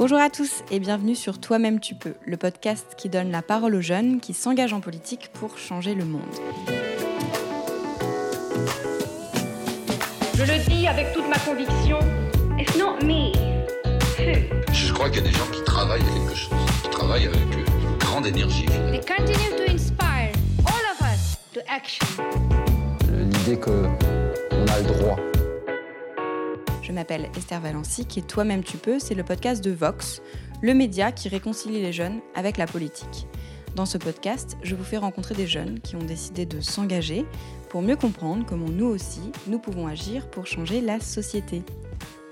Bonjour 0.00 0.18
à 0.18 0.30
tous 0.30 0.64
et 0.70 0.80
bienvenue 0.80 1.14
sur 1.14 1.38
Toi-même 1.38 1.78
tu 1.78 1.94
peux, 1.94 2.14
le 2.24 2.38
podcast 2.38 2.94
qui 2.96 3.10
donne 3.10 3.30
la 3.30 3.42
parole 3.42 3.74
aux 3.74 3.82
jeunes 3.82 4.18
qui 4.18 4.32
s'engagent 4.32 4.72
en 4.72 4.80
politique 4.80 5.28
pour 5.34 5.58
changer 5.58 5.94
le 5.94 6.06
monde. 6.06 6.22
Je 10.36 10.42
le 10.42 10.70
dis 10.70 10.86
avec 10.86 11.12
toute 11.12 11.28
ma 11.28 11.36
conviction, 11.40 11.98
it's 12.58 12.78
not 12.78 12.94
me. 13.04 13.30
Je 14.72 14.90
crois 14.94 15.10
qu'il 15.10 15.22
y 15.22 15.26
a 15.26 15.30
des 15.30 15.36
gens 15.36 15.50
qui 15.52 15.62
travaillent 15.64 16.00
à 16.00 16.18
quelque 16.18 16.34
chose, 16.34 16.58
qui 16.82 16.88
travaillent 16.88 17.26
avec 17.26 17.42
une 17.42 17.98
grande 17.98 18.26
énergie. 18.26 18.64
They 18.64 19.00
continue 19.00 19.50
to 19.54 19.70
inspire 19.70 20.32
all 20.64 20.82
of 20.94 21.00
us 21.02 21.36
to 21.52 21.60
action. 21.68 22.06
L'idée 23.12 23.60
qu'on 23.60 23.84
a 24.66 24.78
le 24.78 24.86
droit 24.86 25.16
je 26.90 26.94
m'appelle 26.96 27.30
Esther 27.36 27.60
Valency 27.60 28.04
et 28.16 28.22
Toi-même 28.22 28.64
tu 28.64 28.76
peux, 28.76 28.98
c'est 28.98 29.14
le 29.14 29.22
podcast 29.22 29.62
de 29.62 29.70
Vox, 29.70 30.22
le 30.60 30.74
média 30.74 31.12
qui 31.12 31.28
réconcilie 31.28 31.80
les 31.80 31.92
jeunes 31.92 32.18
avec 32.34 32.56
la 32.56 32.66
politique. 32.66 33.28
Dans 33.76 33.86
ce 33.86 33.96
podcast, 33.96 34.56
je 34.64 34.74
vous 34.74 34.82
fais 34.82 34.96
rencontrer 34.96 35.36
des 35.36 35.46
jeunes 35.46 35.78
qui 35.78 35.94
ont 35.94 36.02
décidé 36.02 36.46
de 36.46 36.60
s'engager 36.60 37.24
pour 37.68 37.80
mieux 37.80 37.94
comprendre 37.94 38.44
comment 38.44 38.68
nous 38.68 38.86
aussi, 38.86 39.20
nous 39.46 39.60
pouvons 39.60 39.86
agir 39.86 40.28
pour 40.30 40.48
changer 40.48 40.80
la 40.80 40.98
société. 40.98 41.62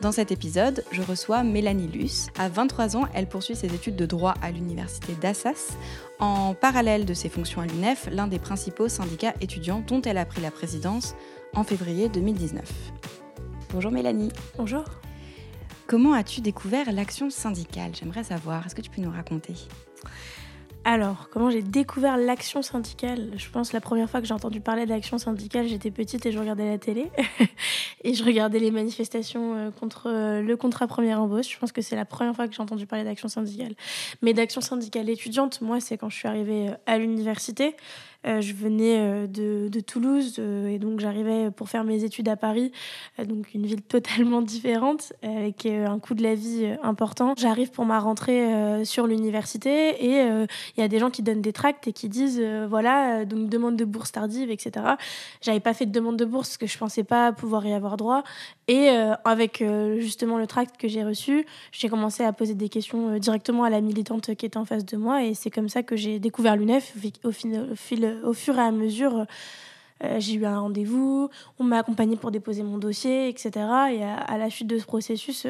Dans 0.00 0.10
cet 0.10 0.32
épisode, 0.32 0.82
je 0.90 1.02
reçois 1.02 1.44
Mélanie 1.44 1.86
Luce. 1.86 2.26
À 2.36 2.48
23 2.48 2.96
ans, 2.96 3.04
elle 3.14 3.28
poursuit 3.28 3.54
ses 3.54 3.72
études 3.72 3.96
de 3.96 4.06
droit 4.06 4.34
à 4.42 4.50
l'université 4.50 5.12
d'Assas. 5.20 5.76
En 6.18 6.54
parallèle 6.54 7.04
de 7.04 7.14
ses 7.14 7.28
fonctions 7.28 7.60
à 7.60 7.66
l'UNEF, 7.66 8.08
l'un 8.10 8.26
des 8.26 8.40
principaux 8.40 8.88
syndicats 8.88 9.34
étudiants 9.40 9.84
dont 9.86 10.02
elle 10.02 10.18
a 10.18 10.24
pris 10.24 10.40
la 10.40 10.50
présidence 10.50 11.14
en 11.54 11.62
février 11.62 12.08
2019. 12.08 12.64
Bonjour 13.70 13.92
Mélanie. 13.92 14.30
Bonjour. 14.56 14.84
Comment 15.86 16.14
as-tu 16.14 16.40
découvert 16.40 16.90
l'action 16.90 17.28
syndicale? 17.28 17.90
J'aimerais 17.94 18.24
savoir. 18.24 18.64
Est-ce 18.64 18.74
que 18.74 18.80
tu 18.80 18.88
peux 18.88 19.02
nous 19.02 19.10
raconter? 19.10 19.52
Alors, 20.84 21.28
comment 21.30 21.50
j'ai 21.50 21.60
découvert 21.60 22.16
l'action 22.16 22.62
syndicale? 22.62 23.32
Je 23.36 23.50
pense 23.50 23.74
la 23.74 23.82
première 23.82 24.08
fois 24.08 24.22
que 24.22 24.26
j'ai 24.26 24.32
entendu 24.32 24.62
parler 24.62 24.86
d'action 24.86 25.18
syndicale, 25.18 25.68
j'étais 25.68 25.90
petite 25.90 26.24
et 26.24 26.32
je 26.32 26.38
regardais 26.38 26.66
la 26.66 26.78
télé. 26.78 27.10
et 28.04 28.14
je 28.14 28.24
regardais 28.24 28.58
les 28.58 28.70
manifestations 28.70 29.54
euh, 29.54 29.70
contre 29.70 30.08
euh, 30.08 30.40
le 30.40 30.56
contrat 30.56 30.86
première 30.86 31.20
embauche. 31.20 31.52
Je 31.52 31.58
pense 31.58 31.72
que 31.72 31.82
c'est 31.82 31.96
la 31.96 32.06
première 32.06 32.34
fois 32.34 32.48
que 32.48 32.54
j'ai 32.54 32.62
entendu 32.62 32.86
parler 32.86 33.04
d'action 33.04 33.28
syndicale. 33.28 33.74
Mais 34.22 34.32
d'action 34.32 34.62
syndicale 34.62 35.10
étudiante, 35.10 35.60
moi, 35.60 35.78
c'est 35.78 35.98
quand 35.98 36.08
je 36.08 36.16
suis 36.16 36.28
arrivée 36.28 36.70
euh, 36.70 36.74
à 36.86 36.96
l'université. 36.96 37.76
Euh, 38.26 38.40
je 38.40 38.52
venais 38.52 38.98
euh, 38.98 39.26
de, 39.28 39.80
Toulouse 39.80 40.36
euh, 40.40 40.66
et 40.66 40.80
donc 40.80 40.98
j'arrivais 40.98 41.52
pour 41.52 41.68
faire 41.68 41.84
mes 41.84 42.02
études 42.02 42.28
à 42.28 42.34
Paris, 42.34 42.72
donc 43.24 43.54
une 43.54 43.64
ville 43.64 43.82
totalement 43.88 44.42
différente 44.42 45.12
avec 45.22 45.66
un 45.66 45.98
coût 46.00 46.14
de 46.14 46.22
la 46.22 46.34
vie 46.34 46.68
important. 46.82 47.34
J'arrive 47.36 47.70
pour 47.70 47.84
ma 47.84 48.00
rentrée 48.00 48.84
sur 48.84 49.06
l'université 49.06 50.04
et 50.04 50.20
il 50.76 50.80
y 50.80 50.82
a 50.82 50.88
des 50.88 50.98
gens 50.98 51.10
qui 51.10 51.22
donnent 51.22 51.40
des 51.40 51.52
tracts 51.52 51.86
et 51.86 51.92
qui 51.92 52.08
disent 52.08 52.42
voilà, 52.68 53.24
donc 53.24 53.48
demande 53.48 53.76
de 53.76 53.84
bourse 53.84 54.12
tardive, 54.12 54.50
etc. 54.50 54.84
J'avais 55.40 55.60
pas 55.60 55.74
fait 55.74 55.86
de 55.86 55.92
demande 55.92 56.16
de 56.16 56.24
bourse 56.24 56.48
parce 56.48 56.58
que 56.58 56.66
je 56.66 56.76
pensais 56.76 57.04
pas 57.04 57.32
pouvoir 57.32 57.64
y 57.66 57.72
avoir 57.72 57.96
droit. 57.96 58.24
Et 58.66 58.88
avec 59.24 59.62
justement 59.98 60.38
le 60.38 60.46
tract 60.46 60.76
que 60.76 60.88
j'ai 60.88 61.04
reçu, 61.04 61.46
j'ai 61.72 61.88
commencé 61.88 62.24
à 62.24 62.32
poser 62.32 62.54
des 62.54 62.68
questions 62.68 63.18
directement 63.18 63.64
à 63.64 63.70
la 63.70 63.80
militante 63.80 64.34
qui 64.34 64.46
était 64.46 64.58
en 64.58 64.64
face 64.64 64.84
de 64.84 64.96
moi 64.96 65.24
et 65.24 65.34
c'est 65.34 65.50
comme 65.50 65.68
ça 65.68 65.82
que 65.82 65.96
j'ai 65.96 66.18
découvert 66.18 66.56
l'UNEF 66.56 66.94
au, 67.24 67.28
au 67.28 67.32
fil 67.32 68.07
au 68.24 68.32
fur 68.32 68.58
et 68.58 68.62
à 68.62 68.70
mesure, 68.70 69.26
euh, 70.04 70.20
j'ai 70.20 70.34
eu 70.34 70.44
un 70.44 70.60
rendez-vous, 70.60 71.28
on 71.58 71.64
m'a 71.64 71.78
accompagné 71.78 72.16
pour 72.16 72.30
déposer 72.30 72.62
mon 72.62 72.78
dossier, 72.78 73.28
etc. 73.28 73.50
Et 73.92 74.04
à, 74.04 74.38
la 74.38 74.50
suite 74.50 74.68
de 74.68 74.78
ce 74.78 74.84
processus, 74.84 75.46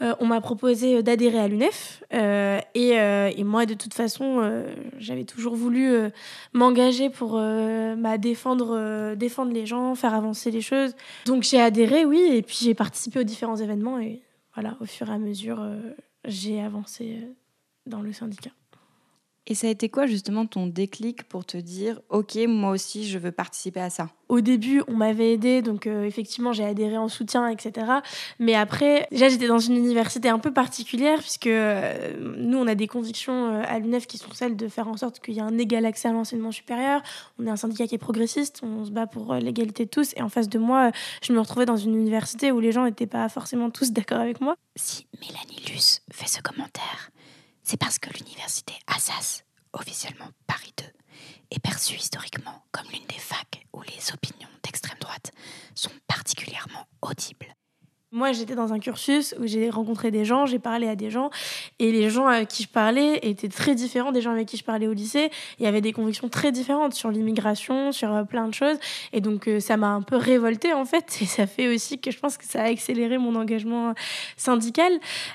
euh, 0.00 0.14
on 0.18 0.26
m'a 0.26 0.40
proposé 0.40 1.02
d'adhérer 1.02 1.38
à 1.38 1.48
l'UNEF. 1.48 2.02
Euh, 2.12 2.60
et, 2.74 3.44
moi, 3.44 3.66
de 3.66 3.74
toute 3.74 3.94
façon, 3.94 4.64
j'avais 4.98 5.24
toujours 5.24 5.54
voulu 5.54 5.92
m'engager 6.52 7.10
pour 7.10 7.32
bah, 7.32 8.18
défendre, 8.18 9.14
défendre 9.14 9.52
les 9.52 9.66
gens, 9.66 9.94
faire 9.94 10.14
avancer 10.14 10.50
les 10.50 10.62
choses. 10.62 10.94
Donc 11.26 11.42
j'ai 11.42 11.60
adhéré, 11.60 12.04
oui, 12.04 12.20
et 12.32 12.42
puis 12.42 12.58
j'ai 12.60 12.74
participé 12.74 13.20
aux 13.20 13.24
différents 13.24 13.56
événements. 13.56 13.98
Et 13.98 14.22
voilà, 14.54 14.76
au 14.80 14.86
fur 14.86 15.08
et 15.08 15.12
à 15.12 15.18
mesure, 15.18 15.64
j'ai 16.24 16.60
avancé 16.60 17.20
dans 17.86 18.00
le 18.00 18.12
syndicat. 18.12 18.50
Et 19.48 19.56
ça 19.56 19.66
a 19.66 19.70
été 19.70 19.88
quoi 19.88 20.06
justement 20.06 20.46
ton 20.46 20.68
déclic 20.68 21.24
pour 21.24 21.44
te 21.44 21.56
dire 21.56 22.00
ok 22.10 22.38
moi 22.46 22.70
aussi 22.70 23.08
je 23.08 23.18
veux 23.18 23.32
participer 23.32 23.80
à 23.80 23.90
ça? 23.90 24.08
Au 24.28 24.40
début 24.40 24.82
on 24.86 24.94
m'avait 24.94 25.32
aidé 25.32 25.62
donc 25.62 25.88
euh, 25.88 26.04
effectivement 26.04 26.52
j'ai 26.52 26.64
adhéré 26.64 26.96
en 26.96 27.08
soutien 27.08 27.48
etc. 27.48 27.86
Mais 28.38 28.54
après 28.54 29.08
déjà 29.10 29.28
j'étais 29.28 29.48
dans 29.48 29.58
une 29.58 29.76
université 29.76 30.28
un 30.28 30.38
peu 30.38 30.52
particulière 30.52 31.18
puisque 31.18 31.48
euh, 31.48 32.34
nous 32.38 32.56
on 32.56 32.68
a 32.68 32.76
des 32.76 32.86
convictions 32.86 33.46
euh, 33.46 33.62
à 33.66 33.80
l'UNEF 33.80 34.06
qui 34.06 34.16
sont 34.16 34.32
celles 34.32 34.56
de 34.56 34.68
faire 34.68 34.86
en 34.86 34.96
sorte 34.96 35.18
qu'il 35.18 35.34
y 35.34 35.38
ait 35.38 35.42
un 35.42 35.58
égal 35.58 35.86
accès 35.86 36.06
à 36.06 36.12
l'enseignement 36.12 36.52
supérieur. 36.52 37.02
On 37.40 37.46
est 37.46 37.50
un 37.50 37.56
syndicat 37.56 37.88
qui 37.88 37.96
est 37.96 37.98
progressiste, 37.98 38.60
on 38.62 38.84
se 38.84 38.92
bat 38.92 39.08
pour 39.08 39.34
l'égalité 39.34 39.86
de 39.86 39.90
tous 39.90 40.12
et 40.16 40.22
en 40.22 40.28
face 40.28 40.48
de 40.48 40.60
moi 40.60 40.92
je 41.20 41.32
me 41.32 41.40
retrouvais 41.40 41.66
dans 41.66 41.76
une 41.76 41.96
université 41.96 42.52
où 42.52 42.60
les 42.60 42.70
gens 42.70 42.84
n'étaient 42.84 43.06
pas 43.08 43.28
forcément 43.28 43.70
tous 43.70 43.90
d'accord 43.90 44.20
avec 44.20 44.40
moi. 44.40 44.54
Si 44.76 45.08
Mélanie 45.20 45.64
Luce 45.68 46.02
fait 46.12 46.28
ce 46.28 46.40
commentaire 46.40 47.10
c'est 47.62 47.76
parce 47.76 47.98
que 47.98 48.10
l'université 48.10 48.74
Assas, 48.86 49.44
officiellement 49.72 50.30
Paris 50.46 50.72
2, 50.78 50.84
est 51.52 51.60
perçue 51.60 51.96
historiquement 51.96 52.64
comme 52.72 52.90
l'une 52.92 53.06
des 53.06 53.18
facs 53.18 53.66
où 53.72 53.82
les 53.82 54.12
opinions 54.12 54.48
d'extrême 54.62 54.98
droite 54.98 55.32
sont 55.74 55.90
particulièrement 56.06 56.86
audibles. 57.02 57.54
Moi, 58.14 58.32
j'étais 58.32 58.54
dans 58.54 58.74
un 58.74 58.78
cursus 58.78 59.34
où 59.40 59.46
j'ai 59.46 59.70
rencontré 59.70 60.10
des 60.10 60.26
gens, 60.26 60.44
j'ai 60.44 60.58
parlé 60.58 60.86
à 60.86 60.96
des 60.96 61.10
gens, 61.10 61.30
et 61.78 61.90
les 61.90 62.10
gens 62.10 62.26
avec 62.26 62.48
qui 62.48 62.64
je 62.64 62.68
parlais 62.68 63.18
étaient 63.22 63.48
très 63.48 63.74
différents 63.74 64.12
des 64.12 64.20
gens 64.20 64.32
avec 64.32 64.48
qui 64.48 64.58
je 64.58 64.64
parlais 64.64 64.86
au 64.86 64.92
lycée. 64.92 65.30
Il 65.58 65.64
y 65.64 65.66
avait 65.66 65.80
des 65.80 65.94
convictions 65.94 66.28
très 66.28 66.52
différentes 66.52 66.92
sur 66.92 67.10
l'immigration, 67.10 67.90
sur 67.90 68.12
euh, 68.12 68.24
plein 68.24 68.48
de 68.48 68.54
choses, 68.54 68.76
et 69.14 69.22
donc 69.22 69.48
euh, 69.48 69.60
ça 69.60 69.78
m'a 69.78 69.88
un 69.88 70.02
peu 70.02 70.16
révoltée 70.16 70.74
en 70.74 70.84
fait, 70.84 71.18
et 71.22 71.24
ça 71.24 71.46
fait 71.46 71.74
aussi 71.74 72.00
que 72.00 72.10
je 72.10 72.18
pense 72.18 72.36
que 72.36 72.44
ça 72.44 72.60
a 72.60 72.66
accéléré 72.66 73.16
mon 73.16 73.34
engagement 73.34 73.94
syndical. 74.36 74.92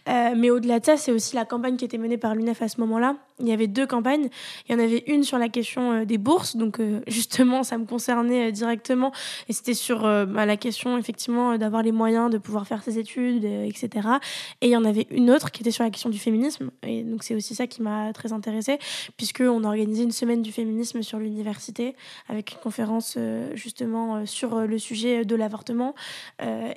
Euh, 0.08 0.36
mais 0.38 0.52
au-delà 0.52 0.80
de 0.80 0.86
ça, 0.86 0.98
c'est 0.98 1.12
aussi 1.12 1.36
la 1.36 1.46
campagne 1.46 1.78
qui 1.78 1.86
était 1.86 1.98
menée 1.98 2.18
par 2.20 2.36
l'UNEF 2.36 2.62
à 2.62 2.68
ce 2.68 2.80
moment-là. 2.82 3.16
Il 3.40 3.48
y 3.48 3.52
avait 3.52 3.68
deux 3.68 3.86
campagnes. 3.86 4.30
Il 4.68 4.72
y 4.72 4.76
en 4.76 4.80
avait 4.80 5.04
une 5.08 5.24
sur 5.24 5.38
la 5.38 5.50
question 5.50 6.04
des 6.06 6.18
bourses, 6.18 6.56
donc 6.56 6.80
justement, 7.08 7.64
ça 7.64 7.78
me 7.78 7.86
concernait 7.86 8.52
directement, 8.52 9.12
et 9.48 9.54
c'était 9.54 9.74
sur 9.74 10.02
bah, 10.02 10.46
la 10.46 10.58
question 10.58 10.98
effectivement 10.98 11.58
d'avoir 11.58 11.84
les 11.84 11.92
moyens 11.92 12.30
de 12.30 12.38
pouvoir 12.38 12.68
faire 12.68 12.84
ses 12.84 13.00
études, 13.00 13.46
euh, 13.46 13.66
etc. 13.66 14.08
Et 14.62 14.68
il 14.68 14.72
y 14.72 14.78
en 14.78 14.86
avait 14.86 15.08
une 15.10 15.30
autre 15.32 15.52
qui 15.52 15.62
était 15.62 15.72
sur 15.72 15.84
la 15.84 15.90
question 15.90 16.10
du 16.10 16.20
féminisme. 16.20 16.72
Et 16.84 17.04
donc 17.04 17.24
c'est 17.24 17.36
aussi 17.36 17.56
ça 17.56 17.68
qui 17.68 17.82
m'a 17.82 18.14
très 18.14 18.34
intéressée, 18.34 18.80
puisqu'on 19.18 19.64
a 19.64 19.68
organisé 19.68 20.04
une 20.04 20.12
semaine 20.12 20.42
du 20.42 20.52
féminisme 20.52 21.02
sur 21.02 21.20
l'université, 21.20 21.96
avec 22.28 22.54
une 22.54 22.60
conférence 22.60 23.16
euh, 23.18 23.50
justement 23.56 24.18
euh, 24.18 24.26
sur 24.26 24.62
le 24.62 24.78
sujet 24.78 25.26
de 25.26 25.36
l'avortement. 25.36 25.96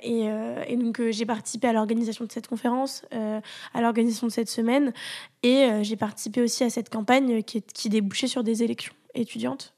Et, 0.03 0.25
et, 0.67 0.77
donc 0.77 1.01
j'ai 1.09 1.25
participé 1.25 1.67
à 1.67 1.73
l'organisation 1.73 2.25
de 2.25 2.31
cette 2.31 2.47
conférence, 2.47 3.03
à 3.11 3.81
l'organisation 3.81 4.27
de 4.27 4.31
cette 4.31 4.49
semaine, 4.49 4.93
et 5.43 5.67
j'ai 5.83 5.95
participé 5.95 6.41
aussi 6.41 6.50
à 6.59 6.69
cette 6.69 6.89
campagne 6.89 7.43
qui, 7.43 7.61
qui 7.61 7.89
débouchait 7.89 8.27
sur 8.27 8.43
des 8.43 8.63
élections 8.63 8.93
étudiantes 9.13 9.73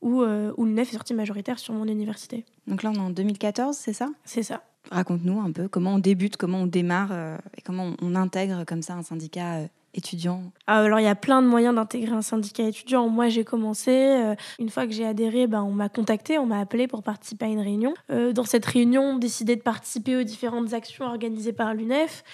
où, 0.00 0.22
où 0.22 0.64
le 0.64 0.72
NEF 0.72 0.90
est 0.90 0.96
sorti 0.96 1.14
majoritaire 1.14 1.58
sur 1.58 1.74
mon 1.74 1.86
université. 1.86 2.44
Donc 2.66 2.82
là, 2.82 2.90
on 2.90 2.94
est 2.94 2.98
en 2.98 3.10
2014, 3.10 3.76
c'est 3.76 3.92
ça? 3.92 4.08
C'est 4.24 4.42
ça. 4.42 4.62
Raconte-nous 4.90 5.40
un 5.40 5.52
peu 5.52 5.68
comment 5.68 5.94
on 5.94 5.98
débute, 5.98 6.36
comment 6.36 6.62
on 6.62 6.66
démarre 6.66 7.10
euh, 7.12 7.36
et 7.56 7.62
comment 7.62 7.94
on, 8.02 8.14
intègre 8.14 8.64
comme 8.64 8.82
ça 8.82 8.94
un 8.94 9.02
syndicat 9.02 9.54
euh, 9.54 9.66
étudiant 9.94 10.42
ah, 10.66 10.80
Alors, 10.80 10.98
il 10.98 11.04
y 11.04 11.08
a 11.08 11.14
plein 11.14 11.40
de 11.40 11.46
moyens 11.46 11.74
d'intégrer 11.74 12.12
un 12.12 12.22
syndicat 12.22 12.64
étudiant. 12.64 13.08
Moi, 13.08 13.28
j'ai 13.28 13.44
commencé, 13.44 13.90
euh, 13.90 14.34
une 14.58 14.70
fois 14.70 14.86
que 14.86 14.92
j'ai 14.92 15.06
adhéré, 15.06 15.46
ben, 15.46 15.62
on 15.62 15.70
m'a 15.70 15.88
contacté, 15.88 16.38
on 16.38 16.46
m'a 16.46 16.58
appelé 16.58 16.88
pour 16.88 17.02
participer 17.02 17.44
à 17.44 17.48
une 17.48 17.60
réunion. 17.60 17.94
dans 18.08 18.44
cette 18.44 18.66
réunion, 18.66 19.02
on 19.02 19.18
décidait 19.18 19.56
de 19.56 19.62
participer 19.62 20.16
aux 20.16 20.24
différentes 20.24 20.72
actions 20.72 21.04
organisées 21.04 21.52
par 21.52 21.74
l'UNEF. 21.74 22.24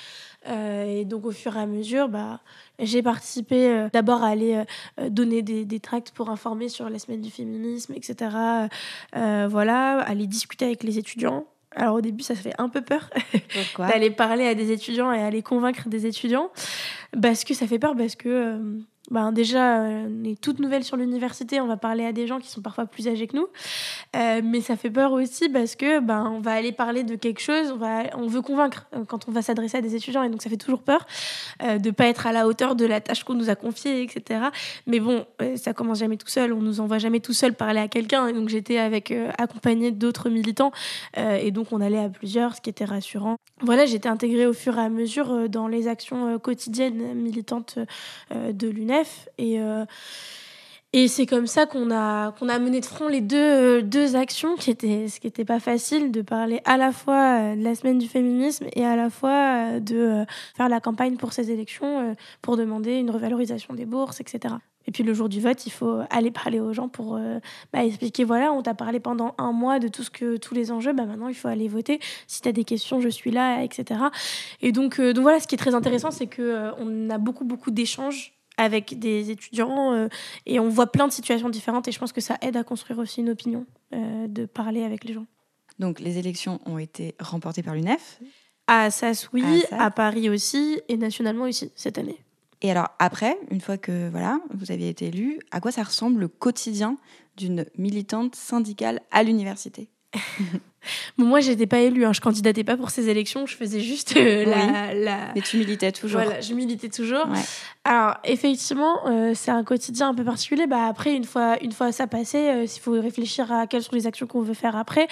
Et 0.46 1.04
donc, 1.04 1.26
au 1.26 1.32
fur 1.32 1.56
et 1.56 1.60
à 1.60 1.66
mesure, 1.66 2.08
bah, 2.08 2.40
j'ai 2.78 3.02
participé 3.02 3.88
d'abord 3.92 4.22
à 4.22 4.28
aller 4.28 4.62
donner 5.10 5.42
des, 5.42 5.64
des, 5.64 5.80
tracts 5.80 6.10
pour 6.12 6.30
informer 6.30 6.68
sur 6.68 6.88
la 6.88 6.98
semaine 6.98 7.20
du 7.20 7.30
féminisme, 7.30 7.92
etc. 7.94 8.68
voilà, 9.12 10.00
aller 10.00 10.26
discuter 10.26 10.64
avec 10.64 10.82
les 10.82 10.98
étudiants. 10.98 11.46
Alors 11.74 11.96
au 11.96 12.00
début, 12.00 12.22
ça 12.22 12.34
fait 12.34 12.54
un 12.58 12.68
peu 12.68 12.80
peur 12.80 13.10
d'aller 13.78 14.10
parler 14.10 14.46
à 14.46 14.54
des 14.54 14.72
étudiants 14.72 15.12
et 15.12 15.20
aller 15.20 15.42
convaincre 15.42 15.88
des 15.88 16.06
étudiants. 16.06 16.50
Parce 17.20 17.44
que 17.44 17.54
ça 17.54 17.66
fait 17.66 17.78
peur, 17.78 17.94
parce 17.96 18.16
que 18.16 18.28
euh, 18.28 18.78
ben 19.10 19.32
déjà, 19.32 19.80
on 19.80 20.24
est 20.24 20.38
toute 20.40 20.58
nouvelle 20.58 20.84
sur 20.84 20.96
l'université, 20.96 21.60
on 21.60 21.66
va 21.66 21.76
parler 21.76 22.04
à 22.04 22.12
des 22.12 22.26
gens 22.26 22.38
qui 22.38 22.48
sont 22.48 22.60
parfois 22.60 22.84
plus 22.84 23.08
âgés 23.08 23.26
que 23.26 23.36
nous. 23.36 23.48
Euh, 24.16 24.42
mais 24.44 24.60
ça 24.60 24.76
fait 24.76 24.90
peur 24.90 25.12
aussi 25.12 25.48
parce 25.48 25.76
que 25.76 26.00
ben, 26.00 26.30
on 26.30 26.40
va 26.40 26.52
aller 26.52 26.72
parler 26.72 27.04
de 27.04 27.14
quelque 27.16 27.40
chose, 27.40 27.70
on, 27.72 27.76
va, 27.76 28.02
on 28.16 28.26
veut 28.26 28.42
convaincre 28.42 28.86
euh, 28.94 29.04
quand 29.06 29.28
on 29.28 29.32
va 29.32 29.40
s'adresser 29.40 29.78
à 29.78 29.80
des 29.80 29.94
étudiants. 29.94 30.22
Et 30.22 30.28
donc, 30.28 30.42
ça 30.42 30.50
fait 30.50 30.56
toujours 30.56 30.82
peur 30.82 31.06
euh, 31.62 31.78
de 31.78 31.88
ne 31.88 31.94
pas 31.94 32.06
être 32.06 32.26
à 32.26 32.32
la 32.32 32.46
hauteur 32.46 32.76
de 32.76 32.84
la 32.84 33.00
tâche 33.00 33.24
qu'on 33.24 33.34
nous 33.34 33.48
a 33.48 33.54
confiée, 33.54 34.02
etc. 34.02 34.40
Mais 34.86 35.00
bon, 35.00 35.24
ça 35.56 35.72
commence 35.72 36.00
jamais 36.00 36.16
tout 36.16 36.28
seul, 36.28 36.52
on 36.52 36.60
nous 36.60 36.80
envoie 36.80 36.98
jamais 36.98 37.20
tout 37.20 37.32
seul 37.32 37.54
parler 37.54 37.80
à 37.80 37.88
quelqu'un. 37.88 38.26
Et 38.26 38.32
donc, 38.34 38.48
j'étais 38.48 38.78
avec 38.78 39.14
accompagnée 39.38 39.90
d'autres 39.90 40.28
militants. 40.28 40.72
et 41.16 41.50
donc, 41.50 41.68
on 41.72 41.80
allait 41.80 41.98
à 41.98 42.08
plusieurs, 42.08 42.54
ce 42.56 42.60
qui 42.60 42.70
était 42.70 42.84
rassurant. 42.84 43.36
Voilà, 43.60 43.86
j'étais 43.86 44.08
intégrée 44.08 44.46
au 44.46 44.52
fur 44.52 44.78
et 44.78 44.82
à 44.82 44.88
mesure 44.88 45.48
dans 45.48 45.66
les 45.66 45.88
actions 45.88 46.38
quotidiennes 46.38 47.14
militantes 47.14 47.78
de 48.30 48.68
l'UNED 48.68 48.97
et, 49.38 49.60
euh, 49.60 49.84
et 50.92 51.06
c'est 51.06 51.26
comme 51.26 51.46
ça 51.46 51.66
qu'on 51.66 51.90
a, 51.90 52.32
qu'on 52.32 52.48
a 52.48 52.58
mené 52.58 52.80
de 52.80 52.86
front 52.86 53.08
les 53.08 53.20
deux, 53.20 53.82
deux 53.82 54.16
actions, 54.16 54.56
qui 54.56 54.70
étaient, 54.70 55.08
ce 55.08 55.20
qui 55.20 55.26
n'était 55.26 55.44
pas 55.44 55.60
facile, 55.60 56.10
de 56.10 56.22
parler 56.22 56.60
à 56.64 56.76
la 56.76 56.92
fois 56.92 57.40
euh, 57.40 57.56
de 57.56 57.62
la 57.62 57.74
semaine 57.74 57.98
du 57.98 58.08
féminisme 58.08 58.66
et 58.74 58.84
à 58.84 58.96
la 58.96 59.10
fois 59.10 59.74
euh, 59.74 59.80
de 59.80 60.24
faire 60.56 60.68
la 60.68 60.80
campagne 60.80 61.16
pour 61.16 61.32
ces 61.32 61.50
élections, 61.50 62.16
pour 62.40 62.56
demander 62.56 62.94
une 62.94 63.10
revalorisation 63.10 63.74
des 63.74 63.84
bourses, 63.84 64.20
etc. 64.20 64.54
Et 64.86 64.90
puis 64.90 65.02
le 65.02 65.12
jour 65.12 65.28
du 65.28 65.40
vote, 65.42 65.66
il 65.66 65.70
faut 65.70 66.00
aller 66.08 66.30
parler 66.30 66.60
aux 66.60 66.72
gens 66.72 66.88
pour 66.88 67.20
bah, 67.74 67.84
expliquer 67.84 68.24
voilà, 68.24 68.54
on 68.54 68.62
t'a 68.62 68.72
parlé 68.72 69.00
pendant 69.00 69.34
un 69.36 69.52
mois 69.52 69.80
de 69.80 69.88
tout 69.88 70.02
ce 70.02 70.10
que 70.10 70.38
tous 70.38 70.54
les 70.54 70.72
enjeux, 70.72 70.94
bah, 70.94 71.04
maintenant 71.04 71.28
il 71.28 71.34
faut 71.34 71.48
aller 71.48 71.68
voter. 71.68 72.00
Si 72.26 72.40
tu 72.40 72.48
as 72.48 72.52
des 72.52 72.64
questions, 72.64 72.98
je 72.98 73.10
suis 73.10 73.30
là, 73.30 73.62
etc. 73.62 74.00
Et 74.62 74.72
donc, 74.72 74.98
donc 74.98 75.22
voilà, 75.22 75.40
ce 75.40 75.46
qui 75.46 75.56
est 75.56 75.58
très 75.58 75.74
intéressant, 75.74 76.10
c'est 76.10 76.26
qu'on 76.34 76.72
on 76.78 77.10
a 77.10 77.18
beaucoup, 77.18 77.44
beaucoup 77.44 77.70
d'échanges 77.70 78.37
avec 78.58 78.98
des 78.98 79.30
étudiants 79.30 79.94
euh, 79.94 80.08
et 80.44 80.60
on 80.60 80.68
voit 80.68 80.92
plein 80.92 81.06
de 81.06 81.12
situations 81.12 81.48
différentes 81.48 81.88
et 81.88 81.92
je 81.92 81.98
pense 81.98 82.12
que 82.12 82.20
ça 82.20 82.36
aide 82.42 82.56
à 82.56 82.64
construire 82.64 82.98
aussi 82.98 83.20
une 83.20 83.30
opinion, 83.30 83.64
euh, 83.94 84.26
de 84.26 84.44
parler 84.44 84.82
avec 84.82 85.04
les 85.04 85.14
gens. 85.14 85.26
Donc 85.78 86.00
les 86.00 86.18
élections 86.18 86.60
ont 86.66 86.76
été 86.76 87.14
remportées 87.20 87.62
par 87.62 87.74
l'UNEF 87.74 88.20
À 88.66 88.82
Assas, 88.82 89.28
oui, 89.32 89.62
à, 89.70 89.90
Paris 89.90 90.28
aussi 90.28 90.80
et 90.88 90.96
nationalement 90.96 91.44
aussi 91.44 91.70
cette 91.76 91.96
année. 91.96 92.18
Et 92.60 92.70
alors 92.70 92.88
après, 92.98 93.38
une 93.50 93.60
fois 93.60 93.78
que 93.78 94.10
voilà, 94.10 94.40
vous 94.52 94.72
aviez 94.72 94.88
été 94.88 95.06
élu, 95.06 95.38
à 95.52 95.60
quoi 95.60 95.70
ça 95.70 95.84
ressemble 95.84 96.20
le 96.20 96.28
quotidien 96.28 96.96
d'une 97.36 97.64
militante 97.78 98.34
syndicale 98.34 99.00
à 99.12 99.22
l'université? 99.22 99.88
Bon, 101.16 101.24
moi, 101.24 101.40
j'étais 101.40 101.66
pas 101.66 101.80
élue, 101.80 102.04
hein. 102.04 102.12
je 102.12 102.20
candidatais 102.20 102.64
pas 102.64 102.76
pour 102.76 102.90
ces 102.90 103.08
élections, 103.08 103.46
je 103.46 103.56
faisais 103.56 103.80
juste 103.80 104.16
euh, 104.16 104.44
la, 104.44 104.94
la, 104.94 105.18
Mais 105.34 105.40
tu 105.40 105.58
militais 105.58 105.92
toujours. 105.92 106.20
Voilà, 106.20 106.40
je 106.40 106.54
militais 106.54 106.88
toujours. 106.88 107.26
Alors, 107.84 108.16
effectivement, 108.24 109.06
euh, 109.06 109.32
c'est 109.34 109.50
un 109.50 109.64
quotidien 109.64 110.08
un 110.08 110.14
peu 110.14 110.24
particulier. 110.24 110.66
Bah, 110.66 110.86
après, 110.86 111.14
une 111.14 111.24
fois, 111.24 111.56
une 111.62 111.72
fois 111.72 111.92
ça 111.92 112.06
passé, 112.06 112.38
euh, 112.38 112.64
il 112.64 112.80
faut 112.80 112.92
réfléchir 112.92 113.50
à 113.52 113.66
quelles 113.66 113.82
sont 113.82 113.94
les 113.94 114.06
actions 114.06 114.26
qu'on 114.26 114.42
veut 114.42 114.54
faire 114.54 114.76
après, 114.76 115.08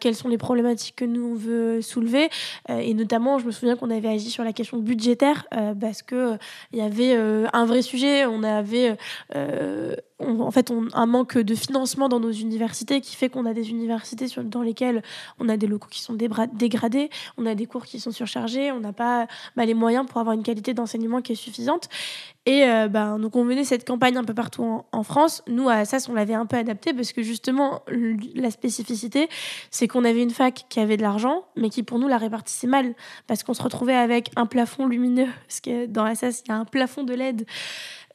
quelles 0.00 0.14
sont 0.14 0.28
les 0.28 0.38
problématiques 0.38 0.96
que 0.96 1.04
nous, 1.04 1.32
on 1.32 1.34
veut 1.34 1.82
soulever. 1.82 2.28
et 2.68 2.94
notamment, 2.94 3.38
je 3.38 3.46
me 3.46 3.50
souviens 3.50 3.76
qu'on 3.76 3.90
avait 3.90 4.08
agi 4.08 4.30
sur 4.30 4.44
la 4.44 4.52
question 4.52 4.78
budgétaire 4.78 5.46
parce 5.80 6.02
qu'il 6.02 6.38
il 6.72 6.78
y 6.78 6.82
avait 6.82 7.14
un 7.14 7.64
vrai 7.64 7.82
sujet. 7.82 8.26
On 8.26 8.42
avait 8.42 8.96
en 10.20 10.50
fait 10.50 10.70
on, 10.70 10.88
un 10.94 11.06
manque 11.06 11.38
de 11.38 11.54
financement 11.54 12.08
dans 12.08 12.20
nos 12.20 12.30
universités 12.30 13.00
qui 13.00 13.16
fait 13.16 13.28
qu'on 13.28 13.46
a 13.46 13.54
des 13.54 13.70
universités 13.70 14.26
dans 14.44 14.62
lesquelles 14.62 15.02
on 15.38 15.48
a 15.48 15.56
des 15.56 15.66
locaux 15.66 15.88
qui 15.90 16.02
sont 16.02 16.14
dégradés, 16.14 17.10
on 17.36 17.46
a 17.46 17.54
des 17.54 17.66
cours 17.66 17.84
qui 17.84 18.00
sont 18.00 18.10
surchargés, 18.10 18.72
on 18.72 18.80
n'a 18.80 18.92
pas 18.92 19.26
bah, 19.56 19.64
les 19.64 19.74
moyens 19.74 20.06
pour 20.06 20.20
avoir 20.20 20.34
une 20.34 20.42
qualité 20.42 20.74
d'enseignement 20.74 21.20
qui 21.20 21.32
est 21.32 21.36
suffisante. 21.36 21.88
Et 22.46 22.64
euh, 22.64 22.88
bah, 22.88 23.16
donc 23.20 23.36
on 23.36 23.44
menait 23.44 23.64
cette 23.64 23.86
campagne 23.86 24.16
un 24.16 24.24
peu 24.24 24.32
partout 24.32 24.82
en, 24.90 25.02
France. 25.02 25.42
Nous, 25.46 25.68
à 25.68 25.74
Assas, 25.74 26.08
on 26.08 26.14
l'avait 26.14 26.34
un 26.34 26.46
peu 26.46 26.56
adapté 26.56 26.94
parce 26.94 27.12
que 27.12 27.22
justement, 27.22 27.82
la 28.34 28.50
spécificité, 28.50 29.28
c'est 29.70 29.88
qu'on 29.88 30.04
avait 30.04 30.22
une 30.22 30.30
fac 30.30 30.64
qui 30.70 30.80
avait 30.80 30.96
de 30.96 31.02
l'argent, 31.02 31.44
mais 31.56 31.68
qui 31.68 31.82
pour 31.82 31.98
nous 31.98 32.08
la 32.08 32.16
répartissait 32.16 32.66
mal 32.66 32.94
parce 33.26 33.42
qu'on 33.42 33.52
se 33.52 33.62
retrouvait 33.62 33.94
avec 33.94 34.30
un 34.36 34.46
plafond 34.46 34.86
lumineux, 34.86 35.28
parce 35.48 35.60
que 35.60 35.84
dans 35.86 36.04
Assas, 36.04 36.42
il 36.46 36.48
y 36.48 36.52
a 36.52 36.56
un 36.56 36.64
plafond 36.64 37.04
de 37.04 37.12
LED. 37.12 37.46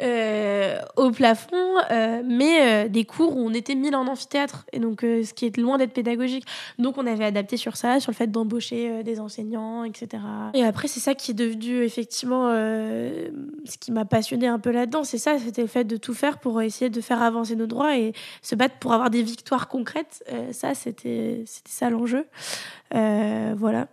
Euh, 0.02 0.82
au 0.98 1.10
plafond, 1.12 1.78
euh, 1.90 2.22
mais 2.26 2.90
des 2.90 3.06
cours 3.06 3.38
où 3.38 3.40
on 3.40 3.54
était 3.54 3.76
mis 3.76 3.96
en 3.96 4.08
amphithéâtre, 4.08 4.66
et 4.74 4.80
donc 4.80 5.00
ce 5.02 5.34
qui 5.34 5.46
est 5.46 5.56
loin 5.56 5.78
d'être 5.78 5.94
pédagogique. 5.94 6.46
Donc 6.80 6.98
on 6.98 7.08
avait 7.08 7.24
adapté 7.24 7.56
sur 7.56 7.78
ça, 7.78 8.02
sur 8.02 8.12
le 8.12 8.16
fait 8.16 8.28
d'embaucher 8.28 9.04
des 9.04 9.22
enseignants, 9.22 9.86
etc. 9.86 10.22
Et 10.54 10.66
après, 10.66 10.90
c'est 10.90 11.00
ça 11.00 11.16
qui 11.16 11.32
est 11.32 11.36
devenu 11.36 11.82
effectivement 11.84 12.50
ce 12.50 13.78
qui 13.80 13.94
m'a 13.94 14.04
un 14.48 14.60
peu 14.60 14.72
là-dedans, 14.72 15.04
c'est 15.04 15.18
ça, 15.18 15.38
c'était 15.40 15.62
le 15.62 15.68
fait 15.68 15.84
de 15.84 15.98
tout 15.98 16.14
faire 16.14 16.40
pour 16.40 16.62
essayer 16.62 16.90
de 16.90 17.02
faire 17.02 17.22
avancer 17.22 17.56
nos 17.56 17.68
droits 17.68 17.98
et 17.98 18.14
se 18.42 18.56
battre 18.56 18.76
pour 18.80 18.94
avoir 18.94 19.10
des 19.10 19.24
victoires 19.24 19.68
concrètes. 19.68 20.24
ça, 20.52 20.74
c'était 20.74 21.44
ça 21.66 21.90
l'enjeu. 21.90 22.26
voilà. 22.92 23.88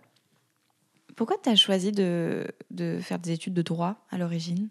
Pourquoi 1.15 1.37
tu 1.41 1.49
as 1.49 1.55
choisi 1.55 1.91
de, 1.91 2.47
de 2.71 2.99
faire 2.99 3.19
des 3.19 3.31
études 3.31 3.53
de 3.53 3.61
droit 3.61 3.95
à 4.09 4.17
l'origine? 4.17 4.69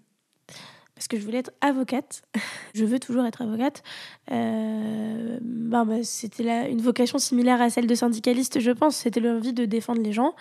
Parce 0.94 1.08
que 1.08 1.18
je 1.18 1.24
voulais 1.24 1.38
être 1.38 1.52
avocate. 1.60 2.22
je 2.74 2.84
veux 2.84 2.98
toujours 2.98 3.24
être 3.24 3.42
avocate. 3.42 3.82
Ben, 4.28 6.02
c'était 6.04 6.70
une 6.70 6.80
vocation 6.80 7.18
similaire 7.18 7.60
à 7.60 7.70
celle 7.70 7.86
de 7.86 7.94
syndicaliste, 7.94 8.60
je 8.60 8.70
pense. 8.70 8.96
C'était 8.96 9.20
l'envie 9.20 9.52
de 9.52 9.64
défendre 9.64 10.02
les 10.02 10.12
gens. 10.12 10.34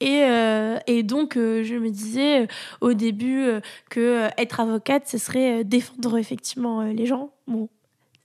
Et, 0.00 0.22
euh, 0.22 0.78
donc, 1.02 1.36
euh, 1.36 1.64
je 1.64 1.74
me 1.74 1.90
disais 1.90 2.48
au 2.80 2.94
début 2.94 3.48
que 3.90 4.28
être 4.38 4.60
avocate, 4.60 5.06
ce 5.08 5.18
serait 5.18 5.64
défendre 5.64 6.16
effectivement 6.16 6.82
les 6.82 7.06
gens. 7.06 7.30
Bon, 7.46 7.68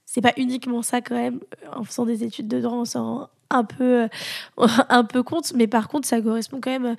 c'est 0.06 0.20
pas 0.20 0.32
uniquement 0.36 0.82
ça 0.82 1.00
quand 1.00 1.16
même. 1.16 1.40
En 1.74 1.84
faisant 1.84 2.06
des 2.06 2.22
études 2.24 2.48
de 2.48 2.60
droit, 2.60 2.78
on 2.78 2.84
s'en 2.84 3.04
rend 3.04 3.28
un 3.50 3.64
peu, 3.64 4.08
un 4.88 5.04
peu 5.04 5.22
compte. 5.22 5.52
Mais 5.54 5.66
par 5.66 5.88
contre, 5.88 6.06
ça 6.06 6.20
correspond 6.20 6.60
quand 6.60 6.70
même 6.70 6.96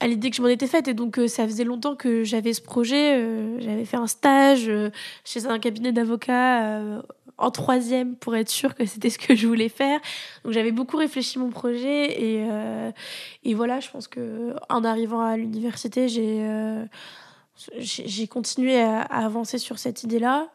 à 0.00 0.08
l'idée 0.08 0.30
que 0.30 0.36
je 0.36 0.42
m'en 0.42 0.48
étais 0.48 0.66
faite. 0.66 0.88
Et 0.88 0.94
donc, 0.94 1.18
euh, 1.18 1.28
ça 1.28 1.46
faisait 1.46 1.64
longtemps 1.64 1.94
que 1.94 2.24
j'avais 2.24 2.54
ce 2.54 2.62
projet. 2.62 3.18
Euh, 3.18 3.60
j'avais 3.60 3.84
fait 3.84 3.98
un 3.98 4.06
stage 4.06 4.68
euh, 4.68 4.90
chez 5.24 5.46
un 5.46 5.58
cabinet 5.58 5.92
d'avocats 5.92 7.00
en 7.38 7.50
troisième 7.50 8.16
pour 8.16 8.36
être 8.36 8.50
sûre 8.50 8.74
que 8.74 8.84
c'était 8.84 9.10
ce 9.10 9.18
que 9.18 9.34
je 9.34 9.46
voulais 9.46 9.68
faire. 9.68 10.00
Donc, 10.44 10.52
j'avais 10.52 10.72
beaucoup 10.72 10.96
réfléchi 10.96 11.38
mon 11.38 11.50
projet. 11.50 12.20
Et, 12.20 12.46
et 13.44 13.54
voilà, 13.54 13.80
je 13.80 13.90
pense 13.90 14.08
que 14.08 14.54
en 14.68 14.84
arrivant 14.84 15.20
à 15.20 15.36
l'université, 15.36 16.08
j'ai 16.08 16.46
j'ai 17.78 18.26
continué 18.26 18.80
à, 18.80 19.02
avancer 19.02 19.58
sur 19.58 19.78
cette 19.78 20.02
idée-là, 20.02 20.48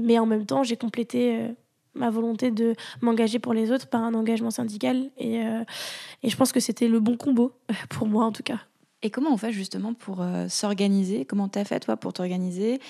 mais 0.00 0.18
en 0.18 0.26
même 0.26 0.46
temps, 0.46 0.62
j'ai 0.62 0.76
complété 0.76 1.48
ma 1.94 2.10
volonté 2.10 2.50
de 2.50 2.74
m'engager 3.02 3.38
pour 3.38 3.52
les 3.54 3.70
autres 3.70 3.88
par 3.88 4.02
un 4.02 4.14
engagement 4.14 4.50
syndical. 4.50 5.10
Et, 5.18 5.36
et 5.36 6.28
je 6.28 6.36
pense 6.36 6.50
que 6.50 6.60
c'était 6.60 6.88
le 6.88 6.98
bon 6.98 7.16
combo, 7.16 7.52
pour 7.88 8.08
moi 8.08 8.24
en 8.24 8.32
tout 8.32 8.44
cas. 8.44 8.60
Et 9.02 9.10
comment 9.10 9.32
on 9.32 9.36
fait 9.36 9.52
justement 9.52 9.94
pour 9.94 10.22
euh, 10.22 10.48
s'organiser? 10.48 11.24
Comment 11.24 11.48
tu 11.48 11.58
as 11.58 11.64
fait 11.64 11.80
toi 11.80 11.96
pour 11.96 12.12
t'organiser, 12.12 12.80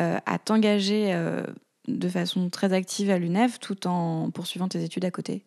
euh, 0.00 0.18
à 0.26 0.38
t'engager 0.38 1.14
euh, 1.14 1.44
de 1.86 2.08
façon 2.08 2.50
très 2.50 2.72
active 2.72 3.10
à 3.10 3.18
l'UNEF 3.18 3.60
tout 3.60 3.86
en 3.86 4.30
poursuivant 4.30 4.68
tes 4.68 4.82
études 4.82 5.04
à 5.04 5.10
côté? 5.10 5.44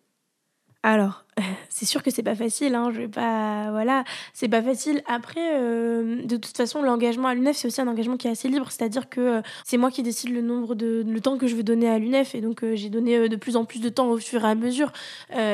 Alors, 0.82 1.24
c'est 1.68 1.84
sûr 1.84 2.02
que 2.02 2.10
c'est 2.10 2.22
pas 2.22 2.34
facile, 2.34 2.74
hein, 2.74 2.90
je 2.92 2.98
vais 3.00 3.08
pas. 3.08 3.70
Voilà, 3.70 4.04
c'est 4.32 4.48
pas 4.48 4.62
facile. 4.62 5.02
Après, 5.06 5.54
euh, 5.54 6.22
de 6.22 6.36
toute 6.36 6.56
façon, 6.56 6.82
l'engagement 6.82 7.28
à 7.28 7.34
l'UNEF, 7.34 7.56
c'est 7.56 7.68
aussi 7.68 7.80
un 7.80 7.88
engagement 7.88 8.16
qui 8.16 8.28
est 8.28 8.30
assez 8.30 8.48
libre, 8.48 8.70
c'est-à-dire 8.70 9.08
que 9.08 9.20
euh, 9.20 9.42
c'est 9.64 9.76
moi 9.76 9.90
qui 9.90 10.02
décide 10.02 10.30
le 10.30 10.42
nombre 10.42 10.74
de. 10.74 11.04
le 11.06 11.20
temps 11.20 11.38
que 11.38 11.46
je 11.46 11.56
veux 11.56 11.62
donner 11.62 11.88
à 11.88 11.98
l'UNEF, 11.98 12.34
et 12.34 12.40
donc 12.40 12.62
euh, 12.62 12.74
j'ai 12.74 12.90
donné 12.90 13.28
de 13.28 13.36
plus 13.36 13.56
en 13.56 13.64
plus 13.64 13.80
de 13.80 13.88
temps 13.88 14.08
au 14.08 14.18
fur 14.18 14.44
et 14.44 14.48
à 14.48 14.54
mesure. 14.54 14.92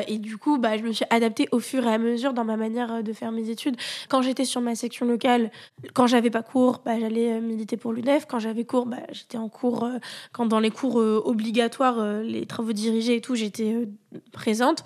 et 0.08 0.18
du 0.18 0.36
coup, 0.36 0.58
bah, 0.58 0.76
je 0.76 0.82
me 0.82 0.92
suis 0.92 1.04
adaptée 1.10 1.48
au 1.52 1.60
fur 1.60 1.86
et 1.86 1.92
à 1.92 1.98
mesure 1.98 2.32
dans 2.32 2.44
ma 2.44 2.56
manière 2.56 3.02
de 3.02 3.12
faire 3.12 3.32
mes 3.32 3.50
études. 3.50 3.76
Quand 4.08 4.22
j'étais 4.22 4.44
sur 4.44 4.60
ma 4.60 4.74
section 4.74 5.06
locale, 5.06 5.50
quand 5.92 6.06
j'avais 6.06 6.30
pas 6.30 6.42
cours, 6.42 6.80
bah, 6.84 6.98
j'allais 6.98 7.40
militer 7.40 7.76
pour 7.76 7.92
l'UNEF. 7.92 8.26
Quand 8.26 8.38
j'avais 8.38 8.64
cours, 8.64 8.86
bah, 8.86 8.98
j'étais 9.12 9.38
en 9.38 9.48
cours. 9.48 9.88
quand 10.32 10.46
dans 10.46 10.60
les 10.60 10.70
cours 10.70 10.96
obligatoires, 10.96 12.04
les 12.22 12.46
travaux 12.46 12.72
dirigés 12.72 13.16
et 13.16 13.20
tout, 13.20 13.34
j'étais 13.34 13.88
présente. 14.32 14.84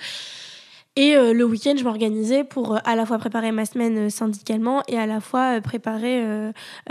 Et 1.01 1.15
euh, 1.15 1.33
le 1.33 1.45
week-end, 1.45 1.75
je 1.79 1.85
m'organisais 1.85 2.43
pour 2.43 2.75
euh, 2.75 2.79
à 2.85 2.97
la 2.97 3.07
fois 3.07 3.19
préparer 3.19 3.53
ma 3.53 3.65
semaine 3.65 4.07
euh, 4.07 4.11
syndicalement 4.11 4.83
et 4.89 4.99
à 4.99 5.07
la 5.07 5.21
fois 5.21 5.61
préparer 5.61 6.25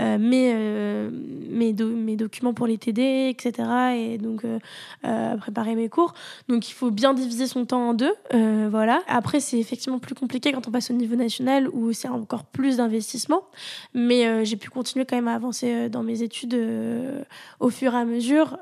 mes, 0.00 0.54
mes, 1.50 2.16
documents 2.16 2.54
pour 2.54 2.66
les 2.66 2.78
TD, 2.78 3.28
etc. 3.28 3.68
Et 3.96 4.16
donc 4.18 4.42
préparer 5.40 5.74
mes 5.74 5.90
cours. 5.90 6.14
Donc 6.48 6.70
il 6.70 6.72
faut 6.72 6.90
bien 6.90 7.12
diviser 7.12 7.46
son 7.46 7.66
temps 7.66 7.90
en 7.90 7.94
deux. 7.94 8.14
voilà. 8.70 9.02
Après, 9.08 9.40
c'est 9.40 9.58
effectivement 9.58 9.98
plus 9.98 10.14
compliqué 10.14 10.52
quand 10.52 10.66
on 10.68 10.70
passe 10.70 10.90
au 10.90 10.94
niveau 10.94 11.16
national 11.16 11.68
où 11.68 11.92
c'est 11.92 12.08
encore 12.08 12.44
plus 12.44 12.78
d'investissement. 12.78 13.42
Mais 13.94 14.44
j'ai 14.44 14.56
pu 14.56 14.70
continuer 14.70 15.04
quand 15.04 15.16
même 15.16 15.28
à 15.28 15.34
avancer 15.34 15.90
dans 15.90 16.02
mes 16.02 16.22
études 16.22 16.58
au 17.60 17.70
fur 17.70 17.94
et 17.94 17.98
à 17.98 18.04
mesure. 18.04 18.56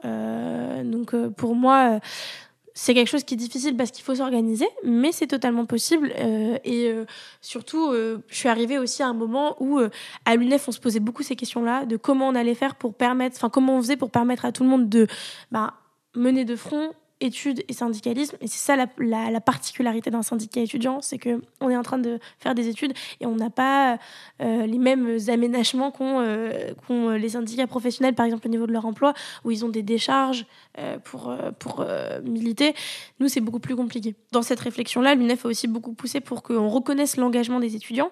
donc 0.85 1.15
pour 1.37 1.55
moi, 1.55 2.01
c'est 2.79 2.93
quelque 2.93 3.09
chose 3.09 3.25
qui 3.25 3.33
est 3.33 3.39
difficile 3.39 3.75
parce 3.75 3.91
qu'il 3.91 4.05
faut 4.05 4.15
s'organiser, 4.15 4.69
mais 4.85 5.11
c'est 5.11 5.27
totalement 5.27 5.65
possible. 5.65 6.13
Euh, 6.19 6.59
et 6.63 6.91
euh, 6.91 7.07
surtout, 7.41 7.91
euh, 7.91 8.19
je 8.29 8.37
suis 8.37 8.51
arrivée 8.51 8.77
aussi 8.77 9.03
à 9.03 9.09
un 9.09 9.15
moment 9.15 9.57
où 9.61 9.81
à 10.27 10.37
l'UNEF, 10.37 10.69
on 10.69 10.73
se 10.73 10.79
posait 10.79 11.01
beaucoup 11.01 11.23
ces 11.23 11.37
questions-là, 11.37 11.87
de 11.87 11.97
comment 11.97 12.29
on 12.29 12.35
allait 12.35 12.55
faire 12.55 12.75
pour 12.75 12.93
permettre, 12.93 13.37
enfin 13.37 13.49
comment 13.49 13.79
on 13.79 13.81
faisait 13.81 13.97
pour 13.97 14.11
permettre 14.11 14.45
à 14.45 14.53
tout 14.53 14.63
le 14.63 14.69
monde 14.69 14.91
de 14.91 15.07
bah, 15.51 15.73
mener 16.15 16.45
de 16.45 16.55
front 16.55 16.93
études 17.21 17.65
et 17.69 17.73
syndicalisme. 17.73 18.37
Et 18.41 18.47
c'est 18.47 18.59
ça 18.59 18.77
la, 18.77 19.41
particularité 19.41 20.11
d'un 20.11 20.23
syndicat 20.23 20.61
étudiant, 20.61 21.01
c'est 21.01 21.19
qu'on 21.19 21.71
est 21.71 21.77
en 21.77 21.83
train 21.83 21.99
de 21.99 22.19
faire 22.39 22.55
des 22.55 22.69
études 22.69 22.93
et 23.21 23.27
on 23.27 23.37
n'a 23.37 23.51
pas 23.51 23.99
euh, 24.43 24.67
les 24.67 24.79
mêmes 24.79 25.19
aménagements 25.29 25.91
qu'ont 25.91 26.21
euh, 26.21 27.19
les 27.19 27.29
syndicats 27.31 27.67
professionnels, 27.67 28.15
par 28.15 28.27
exemple 28.27 28.47
au 28.47 28.51
niveau 28.51 28.67
de 28.67 28.73
leur 28.73 28.87
emploi, 28.87 29.15
où 29.45 29.51
ils 29.51 29.65
ont 29.65 29.69
des 29.69 29.83
décharges 29.83 30.47
euh, 30.79 30.99
pour, 30.99 31.35
pour 31.59 31.87
militer. 32.25 32.75
Nous, 33.21 33.29
c'est 33.29 33.41
beaucoup 33.41 33.61
plus 33.61 33.77
compliqué. 33.77 34.15
Dans 34.33 34.43
cette 34.43 34.61
réflexion-là, 34.61 35.15
l'UNEF 35.15 35.47
a 35.47 35.49
aussi 35.49 35.69
beaucoup 35.69 35.93
poussé 35.93 36.21
pour 36.21 36.43
qu'on 36.43 36.69
reconnaisse 36.69 37.17
l'engagement 37.17 37.61
des 37.61 37.77
étudiants 37.77 38.11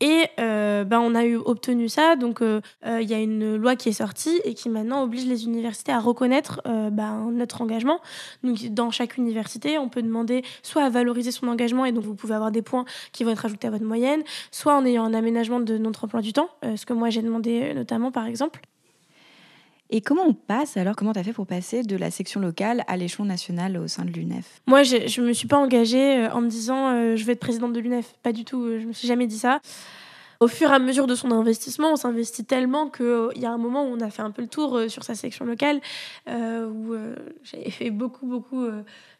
et 0.00 0.26
euh, 0.38 0.84
ben, 0.84 1.00
on 1.00 1.14
a 1.14 1.24
eu, 1.24 1.36
obtenu 1.36 1.88
ça. 1.88 2.16
Donc, 2.16 2.42
euh, 2.42 2.60
euh, 2.86 3.00
il 3.02 3.08
y 3.08 3.14
a 3.14 3.18
une 3.18 3.56
loi 3.56 3.76
qui 3.76 3.88
est 3.88 3.92
sortie 3.92 4.40
et 4.44 4.54
qui 4.54 4.68
maintenant 4.68 5.02
oblige 5.02 5.26
les 5.26 5.44
universités 5.44 5.92
à 5.92 6.00
reconnaître 6.00 6.60
ben, 6.64 7.30
notre 7.32 7.62
engagement. 7.62 8.00
Donc, 8.42 8.64
dans 8.68 8.90
chaque 8.90 9.16
université, 9.16 9.78
on 9.78 9.88
peut 9.88 10.02
demander 10.02 10.42
soit 10.62 10.84
à 10.84 10.90
valoriser 10.90 11.30
son 11.30 11.48
engagement 11.48 11.84
et 11.84 11.92
donc 11.92 12.04
vous 12.04 12.14
pouvez 12.14 12.34
avoir 12.34 12.50
des 12.50 12.62
points 12.62 12.84
qui 13.12 13.24
vont 13.24 13.30
être 13.30 13.44
ajoutés 13.44 13.66
à 13.66 13.70
votre 13.70 13.84
moyenne, 13.84 14.22
soit 14.50 14.76
en 14.76 14.84
ayant 14.84 15.04
un 15.04 15.14
aménagement 15.14 15.60
de 15.60 15.78
notre 15.78 16.04
emploi 16.04 16.20
du 16.20 16.32
temps, 16.32 16.50
ce 16.62 16.84
que 16.86 16.92
moi 16.92 17.10
j'ai 17.10 17.22
demandé 17.22 17.74
notamment 17.74 18.10
par 18.10 18.26
exemple. 18.26 18.60
Et 19.90 20.02
comment 20.02 20.24
on 20.26 20.34
passe 20.34 20.76
alors 20.76 20.96
Comment 20.96 21.12
tu 21.12 21.18
as 21.18 21.24
fait 21.24 21.32
pour 21.32 21.46
passer 21.46 21.82
de 21.82 21.96
la 21.96 22.10
section 22.10 22.40
locale 22.40 22.84
à 22.88 22.96
l'échelon 22.96 23.24
national 23.24 23.78
au 23.78 23.88
sein 23.88 24.04
de 24.04 24.10
l'UNEF? 24.10 24.60
Moi, 24.66 24.82
je 24.82 25.20
ne 25.20 25.26
me 25.26 25.32
suis 25.32 25.48
pas 25.48 25.56
engagée 25.56 26.18
euh, 26.18 26.30
en 26.30 26.42
me 26.42 26.48
disant 26.48 26.90
euh, 26.90 27.16
je 27.16 27.24
vais 27.24 27.32
être 27.32 27.40
présidente 27.40 27.72
de 27.72 27.80
l'UNEF. 27.80 28.14
Pas 28.22 28.32
du 28.32 28.44
tout. 28.44 28.62
Euh, 28.64 28.80
je 28.80 28.86
me 28.86 28.92
suis 28.92 29.08
jamais 29.08 29.26
dit 29.26 29.38
ça. 29.38 29.60
Au 30.40 30.46
fur 30.46 30.70
et 30.70 30.74
à 30.74 30.78
mesure 30.78 31.06
de 31.06 31.14
son 31.14 31.30
investissement, 31.32 31.92
on 31.92 31.96
s'investit 31.96 32.44
tellement 32.44 32.90
qu'il 32.90 33.30
y 33.36 33.46
a 33.46 33.50
un 33.50 33.58
moment 33.58 33.84
où 33.84 33.88
on 33.88 34.00
a 34.00 34.10
fait 34.10 34.22
un 34.22 34.30
peu 34.30 34.42
le 34.42 34.46
tour 34.46 34.82
sur 34.86 35.02
sa 35.02 35.16
section 35.16 35.44
locale, 35.44 35.80
où 36.28 36.94
j'avais 37.42 37.70
fait 37.70 37.90
beaucoup, 37.90 38.24
beaucoup 38.24 38.64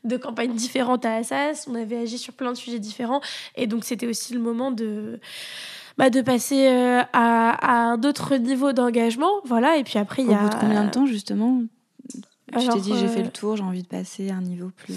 de 0.04 0.16
campagnes 0.16 0.54
différentes 0.54 1.04
à 1.04 1.16
Assas. 1.16 1.66
On 1.68 1.74
avait 1.74 1.96
agi 1.96 2.18
sur 2.18 2.34
plein 2.34 2.52
de 2.52 2.56
sujets 2.56 2.78
différents. 2.78 3.20
Et 3.56 3.66
donc, 3.66 3.84
c'était 3.84 4.06
aussi 4.06 4.32
le 4.32 4.38
moment 4.38 4.70
de 4.70 5.18
bah, 5.98 6.08
de 6.08 6.22
passer 6.22 6.68
euh, 6.68 7.02
à, 7.12 7.90
à 7.92 7.96
d'autres 7.96 8.36
niveaux 8.36 8.72
d'engagement. 8.72 9.32
Voilà, 9.44 9.76
et 9.76 9.84
puis 9.84 9.98
après, 9.98 10.22
il 10.22 10.30
y 10.30 10.34
a. 10.34 10.38
Au 10.38 10.42
bout 10.44 10.54
de 10.54 10.60
combien 10.60 10.84
de 10.84 10.90
temps, 10.90 11.06
justement? 11.06 11.62
Tu 12.58 12.66
t'es 12.66 12.80
dit, 12.80 12.94
j'ai 12.98 13.08
fait 13.08 13.20
le 13.20 13.26
euh, 13.26 13.30
tour, 13.30 13.56
j'ai 13.56 13.62
envie 13.62 13.82
de 13.82 13.88
passer 13.88 14.30
à 14.30 14.36
un 14.36 14.40
niveau 14.40 14.70
plus. 14.74 14.94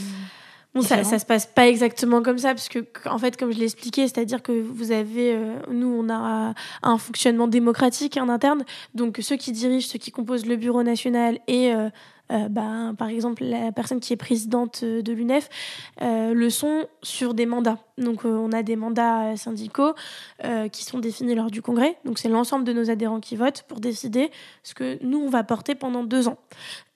Bon, 0.73 0.81
ça, 0.81 1.03
ça 1.03 1.19
se 1.19 1.25
passe 1.25 1.45
pas 1.47 1.67
exactement 1.67 2.21
comme 2.23 2.37
ça, 2.37 2.49
parce 2.49 2.69
que, 2.69 2.79
en 3.09 3.17
fait, 3.17 3.35
comme 3.35 3.51
je 3.51 3.57
l'ai 3.57 3.65
expliqué, 3.65 4.07
c'est-à-dire 4.07 4.41
que 4.41 4.53
vous 4.53 4.93
avez, 4.93 5.35
euh, 5.35 5.55
nous, 5.69 5.87
on 5.89 6.09
a 6.09 6.53
un 6.81 6.97
fonctionnement 6.97 7.49
démocratique 7.49 8.15
en 8.15 8.29
interne, 8.29 8.63
donc 8.95 9.17
ceux 9.21 9.35
qui 9.35 9.51
dirigent, 9.51 9.89
ceux 9.89 9.99
qui 9.99 10.11
composent 10.11 10.45
le 10.45 10.55
bureau 10.55 10.81
national 10.81 11.39
et 11.49 11.73
euh, 11.73 11.89
ben, 12.49 12.95
par 12.97 13.09
exemple, 13.09 13.43
la 13.43 13.71
personne 13.71 13.99
qui 13.99 14.13
est 14.13 14.17
présidente 14.17 14.81
euh, 14.83 15.01
de 15.01 15.13
l'UNEF 15.13 15.49
euh, 16.01 16.33
le 16.33 16.49
sont 16.49 16.87
sur 17.03 17.33
des 17.33 17.45
mandats. 17.45 17.77
Donc, 17.97 18.25
on 18.25 18.51
a 18.51 18.63
des 18.63 18.75
mandats 18.75 19.35
syndicaux 19.37 19.93
qui 20.71 20.83
sont 20.83 20.97
définis 20.97 21.35
lors 21.35 21.51
du 21.51 21.61
congrès. 21.61 21.97
Donc, 22.03 22.17
c'est 22.17 22.29
l'ensemble 22.29 22.65
de 22.65 22.73
nos 22.73 22.89
adhérents 22.89 23.19
qui 23.19 23.35
votent 23.35 23.63
pour 23.67 23.79
décider 23.79 24.31
ce 24.63 24.73
que 24.73 24.97
nous, 25.03 25.19
on 25.19 25.29
va 25.29 25.43
porter 25.43 25.75
pendant 25.75 26.03
deux 26.03 26.27
ans. 26.27 26.37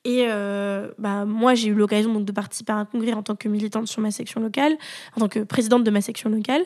Et 0.06 0.28
euh, 0.30 0.92
bah, 1.00 1.26
moi, 1.26 1.56
j'ai 1.56 1.70
eu 1.70 1.74
l'occasion 1.74 2.14
donc, 2.14 2.26
de 2.26 2.32
participer 2.32 2.72
à 2.72 2.76
un 2.76 2.86
congrès 2.86 3.14
en 3.14 3.24
tant 3.24 3.36
que 3.36 3.50
militante 3.50 3.88
sur 3.88 4.02
ma 4.02 4.12
section 4.12 4.40
locale, 4.40 4.78
en 5.18 5.22
tant 5.22 5.28
que 5.28 5.40
présidente 5.40 5.84
de 5.84 5.90
ma 5.90 6.00
section 6.00 6.30
locale. 6.30 6.62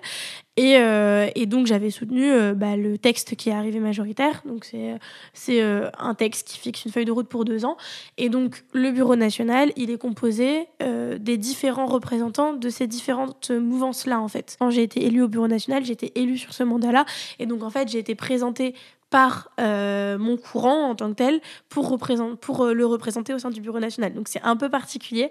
Et, 0.58 0.76
euh, 0.78 1.30
et 1.36 1.46
donc, 1.46 1.66
j'avais 1.66 1.90
soutenu 1.90 2.30
euh, 2.30 2.54
bah, 2.54 2.76
le 2.76 2.98
texte 2.98 3.38
qui 3.38 3.48
est 3.48 3.54
arrivé 3.54 3.80
majoritaire. 3.80 4.42
Donc, 4.46 4.66
c'est, 4.66 5.00
c'est 5.32 5.62
un 5.98 6.16
texte 6.16 6.50
qui 6.50 6.60
fixe 6.60 6.84
une 6.84 6.92
feuille 6.92 7.06
de 7.06 7.14
route 7.14 7.30
pour 7.30 7.46
deux 7.46 7.64
ans. 7.64 7.78
Et 8.18 8.28
donc, 8.28 8.66
le 8.74 8.92
Bureau 8.92 9.16
national, 9.16 9.72
il 9.78 9.90
est 9.90 9.98
composé 9.98 10.68
des 10.82 11.38
différents 11.38 11.86
représentants 11.86 12.52
de 12.54 12.70
ces 12.70 12.88
différentes 12.88 13.52
mouvances-là, 13.52 14.20
en 14.20 14.28
fait. 14.28 14.58
Quand 14.60 14.70
j'ai 14.70 14.84
été 14.84 15.06
élue 15.06 15.24
au 15.24 15.30
Bureau 15.30 15.48
national, 15.48 15.86
j'ai 15.86 15.94
été 15.94 16.12
élue 16.20 16.38
sur 16.38 16.54
ce 16.54 16.64
mandat-là. 16.64 17.06
Et 17.40 17.46
donc, 17.46 17.64
en 17.64 17.70
fait, 17.70 17.88
j'ai 17.88 18.00
été 18.00 18.16
présentée 18.16 18.76
par 19.10 19.50
euh, 19.60 20.18
mon 20.18 20.38
courant 20.38 20.90
en 20.90 20.96
tant 20.96 21.10
que 21.10 21.16
tel 21.16 21.42
pour, 21.70 21.94
euh, 21.94 22.74
le 22.74 22.86
représenter 22.86 23.34
au 23.34 23.40
sein 23.40 23.50
du 23.50 23.62
Bureau 23.62 23.80
national. 23.80 24.14
Donc 24.14 24.28
c'est 24.28 24.42
un 24.44 24.56
peu 24.56 24.70
particulier, 24.70 25.30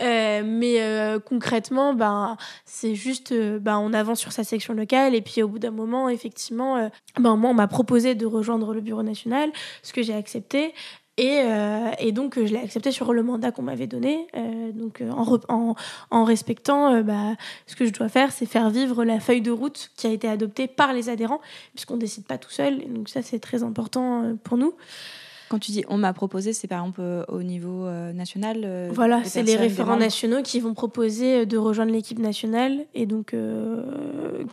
euh, 0.00 0.42
mais 0.44 0.74
concrètement, 1.26 1.94
ben, 1.94 2.36
c'est 2.64 2.94
juste, 2.94 3.32
ben, 3.32 3.78
on 3.78 3.92
avance 3.92 4.20
sur 4.20 4.32
sa 4.32 4.44
section 4.44 4.74
locale 4.74 5.14
et 5.14 5.22
puis 5.22 5.42
au 5.42 5.48
bout 5.48 5.58
d'un 5.58 5.70
moment, 5.70 6.08
effectivement, 6.08 6.90
ben, 7.18 7.36
moi, 7.36 7.50
on 7.50 7.54
m'a 7.54 7.68
proposé 7.68 8.14
de 8.14 8.26
rejoindre 8.26 8.74
le 8.74 8.80
Bureau 8.80 9.02
national, 9.02 9.50
ce 9.82 9.92
que 9.92 10.02
j'ai 10.02 10.14
accepté. 10.14 10.74
Et, 11.16 11.42
euh, 11.44 11.90
et, 11.98 12.10
donc, 12.12 12.34
je 12.36 12.52
l'ai 12.52 12.58
accepté 12.58 12.90
sur 12.90 13.12
le 13.12 13.22
mandat 13.22 13.52
qu'on 13.52 13.62
m'avait 13.62 13.86
donné. 13.86 14.26
Euh, 14.36 14.72
donc, 14.72 15.00
euh, 15.00 15.10
en, 15.10 15.38
en, 15.48 15.74
en, 16.10 16.24
respectant, 16.24 17.02
bah, 17.02 17.36
ce 17.66 17.76
que 17.76 17.86
je 17.86 17.92
dois 17.92 18.08
faire, 18.08 18.32
c'est 18.32 18.46
faire 18.46 18.68
vivre 18.70 19.04
la 19.04 19.20
feuille 19.20 19.42
de 19.42 19.52
route 19.52 19.90
qui 19.96 20.08
a 20.08 20.10
été 20.10 20.28
adoptée 20.28 20.66
par 20.66 20.92
les 20.92 21.08
adhérents, 21.08 21.40
puisqu'on 21.74 21.94
ne 21.94 22.00
décide 22.00 22.24
pas 22.24 22.38
tout 22.38 22.50
seul. 22.50 22.78
donc, 22.92 23.08
ça, 23.08 23.22
c'est 23.22 23.38
très 23.38 23.62
important 23.62 24.36
pour 24.42 24.56
nous. 24.56 24.74
Quand 25.50 25.58
tu 25.58 25.72
dis 25.72 25.84
on 25.88 25.98
m'a 25.98 26.12
proposé, 26.14 26.52
c'est 26.54 26.66
par 26.66 26.80
exemple 26.80 27.02
au 27.28 27.42
niveau 27.42 27.86
national 28.12 28.90
Voilà, 28.92 29.22
c'est 29.24 29.42
les 29.42 29.56
référents 29.56 29.98
nationaux 29.98 30.42
qui 30.42 30.58
vont 30.58 30.72
proposer 30.72 31.44
de 31.44 31.58
rejoindre 31.58 31.92
l'équipe 31.92 32.18
nationale 32.18 32.86
et 32.94 33.04
donc 33.04 33.36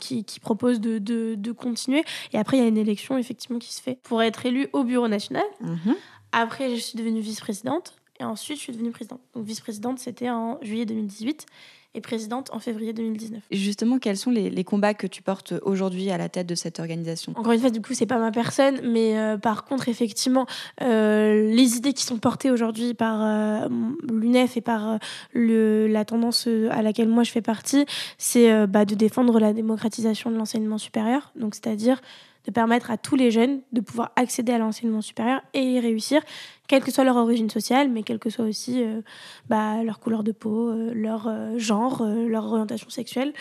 qui, 0.00 0.22
qui 0.22 0.38
proposent 0.38 0.80
de, 0.80 0.98
de, 0.98 1.34
de, 1.34 1.52
continuer. 1.52 2.04
Et 2.34 2.38
après, 2.38 2.58
il 2.58 2.60
y 2.60 2.64
a 2.64 2.68
une 2.68 2.76
élection 2.76 3.16
effectivement 3.16 3.58
qui 3.58 3.72
se 3.72 3.80
fait 3.80 3.98
pour 4.02 4.22
être 4.22 4.44
élu 4.44 4.68
au 4.74 4.84
bureau 4.84 5.08
national. 5.08 5.44
Mhm. 5.62 5.96
Après, 6.32 6.74
je 6.74 6.80
suis 6.80 6.98
devenue 6.98 7.20
vice-présidente. 7.20 7.94
Et 8.20 8.24
ensuite, 8.24 8.58
je 8.58 8.62
suis 8.62 8.72
devenue 8.72 8.90
présidente. 8.90 9.20
Donc, 9.34 9.44
vice-présidente, 9.44 9.98
c'était 9.98 10.30
en 10.30 10.58
juillet 10.62 10.86
2018 10.86 11.46
et 11.94 12.00
présidente 12.00 12.50
en 12.52 12.58
février 12.58 12.92
2019. 12.92 13.42
Et 13.50 13.56
justement, 13.56 13.98
quels 13.98 14.16
sont 14.16 14.30
les, 14.30 14.64
combats 14.64 14.94
que 14.94 15.06
tu 15.06 15.22
portes 15.22 15.54
aujourd'hui 15.62 16.10
à 16.10 16.16
la 16.16 16.28
tête 16.28 16.46
de 16.46 16.54
cette 16.54 16.80
organisation? 16.80 17.32
Encore 17.36 17.52
une 17.52 17.60
fois, 17.60 17.70
du 17.70 17.82
coup, 17.82 17.94
c'est 17.94 18.06
pas 18.06 18.18
ma 18.18 18.30
personne, 18.30 18.80
mais 18.82 19.18
euh, 19.18 19.36
par 19.36 19.64
contre, 19.64 19.88
effectivement, 19.88 20.46
euh, 20.82 21.50
les 21.52 21.76
idées 21.76 21.92
qui 21.92 22.04
sont 22.04 22.18
portées 22.18 22.50
aujourd'hui 22.50 22.94
par 22.94 23.22
euh, 23.22 23.68
l'UNEF 24.10 24.56
et 24.56 24.62
par 24.62 24.98
le, 25.32 25.86
la 25.86 26.04
tendance 26.04 26.48
à 26.70 26.80
laquelle 26.80 27.08
moi 27.08 27.24
je 27.24 27.30
fais 27.30 27.42
partie, 27.42 27.84
c'est 28.16 28.66
bah, 28.66 28.84
de 28.84 28.94
défendre 28.94 29.38
la 29.38 29.52
démocratisation 29.52 30.30
de 30.30 30.36
l'enseignement 30.36 30.78
supérieur. 30.78 31.32
Donc, 31.36 31.54
c'est-à-dire 31.54 32.00
de 32.46 32.50
permettre 32.50 32.90
à 32.90 32.96
tous 32.96 33.16
les 33.16 33.30
jeunes 33.30 33.60
de 33.72 33.80
pouvoir 33.80 34.12
accéder 34.16 34.52
à 34.52 34.58
l'enseignement 34.58 35.00
supérieur 35.00 35.40
et 35.54 35.62
y 35.62 35.80
réussir, 35.80 36.22
quelle 36.68 36.82
que 36.82 36.90
soit 36.90 37.04
leur 37.04 37.16
origine 37.16 37.50
sociale, 37.50 37.90
mais 37.90 38.02
quelle 38.02 38.18
que 38.18 38.30
soit 38.30 38.44
aussi 38.44 38.82
euh, 38.82 39.02
bah, 39.48 39.82
leur 39.82 40.00
couleur 40.00 40.22
de 40.22 40.32
peau, 40.32 40.70
euh, 40.70 40.90
leur 40.94 41.28
euh, 41.28 41.58
genre, 41.58 42.02
leur 42.02 42.46
orientation 42.46 42.88
sexuelle. 42.88 43.32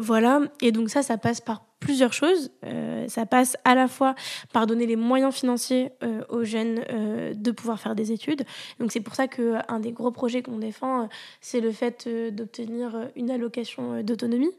voilà. 0.00 0.40
Et 0.60 0.72
donc 0.72 0.90
ça, 0.90 1.02
ça 1.02 1.16
passe 1.16 1.40
par 1.40 1.64
plusieurs 1.78 2.12
choses. 2.12 2.50
ça 3.08 3.24
passe 3.24 3.56
à 3.64 3.74
la 3.74 3.88
fois 3.88 4.14
par 4.52 4.66
donner 4.66 4.84
les 4.84 4.96
moyens 4.96 5.32
financiers 5.32 5.92
aux 6.28 6.44
jeunes 6.44 6.80
de 7.34 7.50
pouvoir 7.52 7.80
faire 7.80 7.94
des 7.94 8.12
études. 8.12 8.42
Donc 8.78 8.92
c'est 8.92 9.00
pour 9.00 9.14
ça 9.14 9.28
qu'un 9.28 9.80
des 9.80 9.92
gros 9.92 10.10
projets 10.10 10.42
qu'on 10.42 10.58
défend, 10.58 11.08
c'est 11.40 11.60
le 11.60 11.72
fait 11.72 12.06
d'obtenir 12.32 13.08
une 13.16 13.30
allocation 13.30 14.02
d'autonomie. 14.02 14.52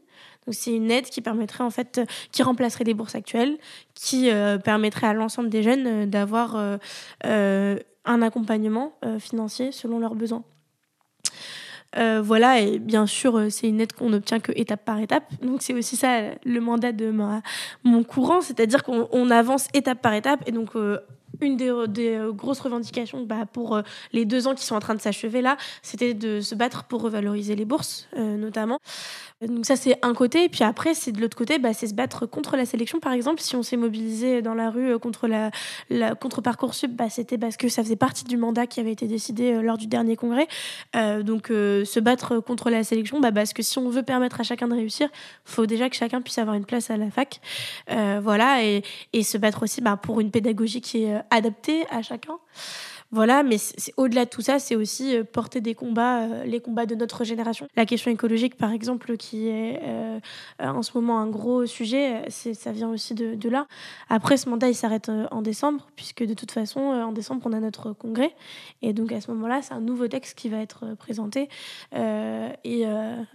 Donc 0.46 0.54
c'est 0.54 0.74
une 0.74 0.90
aide 0.90 1.06
qui 1.06 1.20
permettrait 1.20 1.64
en 1.64 1.70
fait, 1.70 2.00
qui 2.32 2.42
remplacerait 2.42 2.84
les 2.84 2.94
bourses 2.94 3.14
actuelles, 3.14 3.58
qui 3.94 4.30
euh, 4.30 4.58
permettrait 4.58 5.06
à 5.06 5.12
l'ensemble 5.12 5.48
des 5.48 5.62
jeunes 5.62 5.86
euh, 5.86 6.06
d'avoir 6.06 6.56
euh, 6.56 7.78
un 8.04 8.22
accompagnement 8.22 8.94
financier 9.20 9.70
selon 9.70 10.00
leurs 10.00 10.16
besoins. 10.16 10.42
voilà, 11.94 12.58
et 12.58 12.80
bien 12.80 13.06
sûr, 13.06 13.46
c'est 13.48 13.68
une 13.68 13.80
aide 13.80 13.92
qu'on 13.92 14.10
n'obtient 14.10 14.40
que 14.40 14.50
étape 14.56 14.84
par 14.84 14.98
étape. 14.98 15.24
Donc, 15.40 15.62
c'est 15.62 15.72
aussi 15.72 15.94
ça 15.94 16.32
le 16.44 16.60
mandat 16.60 16.90
de 16.90 17.14
mon 17.84 18.02
courant, 18.02 18.40
c'est-à-dire 18.40 18.82
qu'on 18.82 19.30
avance 19.30 19.68
étape 19.72 20.02
par 20.02 20.14
étape. 20.14 20.42
Et 20.46 20.50
donc, 20.50 20.70
une 21.42 21.56
des, 21.56 21.72
des, 21.88 22.20
grosses 22.30 22.60
revendications 22.60 23.24
bah, 23.24 23.46
pour 23.52 23.80
les 24.12 24.24
deux 24.24 24.46
ans 24.46 24.54
qui 24.54 24.64
sont 24.64 24.74
en 24.74 24.80
train 24.80 24.94
de 24.94 25.00
s'achever 25.00 25.42
là, 25.42 25.56
c'était 25.82 26.14
de 26.14 26.40
se 26.40 26.54
battre 26.54 26.84
pour 26.84 27.02
revaloriser 27.02 27.56
les 27.56 27.64
bourses, 27.64 28.08
notamment. 28.16 28.78
Donc 29.46 29.66
ça 29.66 29.74
c'est 29.74 29.98
un 30.02 30.14
côté, 30.14 30.44
et 30.44 30.48
puis 30.48 30.62
après 30.62 30.94
c'est 30.94 31.10
de 31.10 31.20
l'autre 31.20 31.36
côté, 31.36 31.58
bah, 31.58 31.72
c'est 31.72 31.88
se 31.88 31.94
battre 31.94 32.26
contre 32.26 32.56
la 32.56 32.64
sélection 32.64 33.00
par 33.00 33.12
exemple. 33.12 33.40
Si 33.40 33.56
on 33.56 33.62
s'est 33.62 33.76
mobilisé 33.76 34.40
dans 34.40 34.54
la 34.54 34.70
rue 34.70 34.92
euh, 34.92 34.98
contre 34.98 35.26
la, 35.26 35.50
contre 36.14 36.40
parcoursup, 36.40 36.92
bah, 36.92 37.08
c'était 37.10 37.38
parce 37.38 37.56
que 37.56 37.68
ça 37.68 37.82
faisait 37.82 37.96
partie 37.96 38.24
du 38.24 38.36
mandat 38.36 38.66
qui 38.66 38.78
avait 38.78 38.92
été 38.92 39.06
décidé 39.06 39.52
euh, 39.52 39.62
lors 39.62 39.78
du 39.78 39.88
dernier 39.88 40.16
congrès. 40.16 40.46
Euh, 40.94 41.22
donc 41.22 41.48
se 41.48 42.00
battre 42.00 42.38
contre 42.38 42.70
la 42.70 42.84
sélection, 42.84 43.20
bah, 43.20 43.32
parce 43.32 43.52
que 43.52 43.62
si 43.62 43.78
on 43.78 43.88
veut 43.88 44.02
permettre 44.02 44.40
à 44.40 44.44
chacun 44.44 44.68
de 44.68 44.74
réussir, 44.74 45.08
faut 45.44 45.66
déjà 45.66 45.90
que 45.90 45.96
chacun 45.96 46.20
puisse 46.20 46.38
avoir 46.38 46.56
une 46.56 46.64
place 46.64 46.90
à 46.90 46.96
la 46.96 47.10
fac, 47.10 47.40
voilà, 48.20 48.64
et, 48.64 48.82
et 49.12 49.22
se 49.22 49.38
battre 49.38 49.64
aussi 49.64 49.80
bah, 49.80 49.96
pour 49.96 50.20
une 50.20 50.30
pédagogie 50.30 50.80
qui 50.80 51.04
est 51.04 51.20
adaptée 51.32 51.86
à 51.90 52.02
chacun. 52.02 52.38
Voilà, 53.12 53.42
mais 53.42 53.58
c'est 53.58 53.92
au-delà 53.98 54.24
de 54.24 54.30
tout 54.30 54.40
ça, 54.40 54.58
c'est 54.58 54.74
aussi 54.74 55.14
euh, 55.14 55.22
porter 55.22 55.60
des 55.60 55.74
combats, 55.74 56.22
euh, 56.22 56.44
les 56.44 56.60
combats 56.60 56.86
de 56.86 56.94
notre 56.94 57.24
génération. 57.24 57.68
La 57.76 57.84
question 57.84 58.10
écologique, 58.10 58.56
par 58.56 58.72
exemple, 58.72 59.18
qui 59.18 59.48
est 59.48 59.80
euh, 59.82 60.18
en 60.58 60.82
ce 60.82 60.92
moment 60.94 61.18
un 61.18 61.26
gros 61.26 61.66
sujet, 61.66 62.22
ça 62.30 62.72
vient 62.72 62.88
aussi 62.88 63.14
de, 63.14 63.48
là. 63.50 63.66
Après, 64.08 64.38
ce 64.38 64.48
mandat, 64.48 64.70
il 64.70 64.74
s'arrête 64.74 65.10
en 65.30 65.42
décembre, 65.42 65.88
puisque 65.94 66.24
de 66.24 66.32
toute 66.32 66.52
façon, 66.52 66.80
en 66.80 67.12
décembre, 67.12 67.42
on 67.44 67.52
a 67.52 67.60
notre 67.60 67.92
congrès. 67.92 68.34
Et 68.80 68.94
donc, 68.94 69.12
à 69.12 69.20
ce 69.20 69.30
moment-là, 69.32 69.60
c'est 69.60 69.74
un 69.74 69.80
nouveau 69.80 70.08
texte 70.08 70.38
qui 70.38 70.48
va 70.48 70.58
être 70.58 70.94
présenté. 70.96 71.50
et 71.94 72.86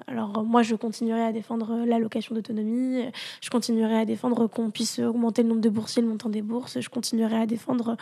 alors, 0.08 0.44
moi, 0.44 0.64
je 0.64 0.74
continuerai 0.74 1.22
à 1.22 1.32
défendre 1.32 1.86
l'allocation 1.86 2.34
d'autonomie, 2.34 3.04
je 3.42 3.50
continuerai 3.52 4.00
à 4.00 4.06
défendre 4.06 4.48
qu'on 4.48 4.72
puisse 4.72 4.98
augmenter 4.98 5.44
le 5.44 5.50
nombre 5.50 5.62
de 5.62 5.70
boursiers, 5.70 6.02
le 6.02 6.08
montant 6.08 6.30
des 6.30 6.42
bourses, 6.42 6.80
je 6.80 6.90
continuerai 6.90 7.36
à 7.36 7.46
défendre, 7.46 7.96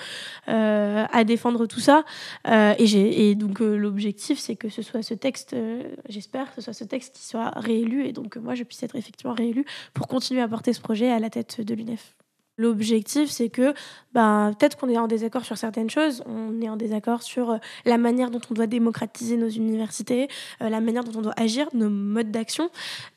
à 0.47 1.23
défendre 1.25 1.64
tout 1.67 1.79
ça. 1.79 2.03
Euh, 2.47 2.73
et, 2.77 3.29
et, 3.29 3.35
donc 3.35 3.61
euh, 3.61 3.75
l'objectif, 3.75 4.39
c'est 4.39 4.55
que 4.55 4.69
ce 4.69 4.81
soit 4.81 5.03
ce 5.03 5.13
texte, 5.13 5.53
euh, 5.53 5.83
j'espère 6.09 6.49
que 6.49 6.55
ce 6.55 6.61
soit 6.61 6.73
ce 6.73 6.83
texte 6.83 7.15
qui 7.15 7.25
soit 7.25 7.49
réélu 7.55 8.05
et 8.05 8.13
donc 8.13 8.37
moi 8.37 8.55
je 8.55 8.63
puisse 8.63 8.83
être 8.83 8.95
effectivement 8.95 9.33
réélu 9.33 9.65
pour 9.93 10.07
continuer 10.07 10.41
à 10.41 10.47
porter 10.47 10.73
ce 10.73 10.81
projet 10.81 11.11
à 11.11 11.19
la 11.19 11.29
tête 11.29 11.61
de 11.61 11.73
l'UNEF. 11.73 12.15
L'objectif, 12.57 13.29
c'est 13.29 13.49
que 13.49 13.73
ben, 14.13 14.53
peut-être 14.57 14.77
qu'on 14.77 14.87
est 14.89 14.97
en 14.97 15.07
désaccord 15.07 15.43
sur 15.43 15.57
certaines 15.57 15.89
choses, 15.89 16.23
on 16.25 16.61
est 16.61 16.69
en 16.69 16.77
désaccord 16.77 17.21
sur 17.21 17.51
euh, 17.51 17.57
la 17.83 17.97
manière 17.97 18.31
dont 18.31 18.39
on 18.49 18.53
doit 18.53 18.67
démocratiser 18.67 19.35
nos 19.35 19.49
universités, 19.49 20.29
euh, 20.61 20.69
la 20.69 20.79
manière 20.79 21.03
dont 21.03 21.19
on 21.19 21.21
doit 21.21 21.33
agir, 21.35 21.67
nos 21.73 21.89
modes 21.89 22.31
d'action, 22.31 22.69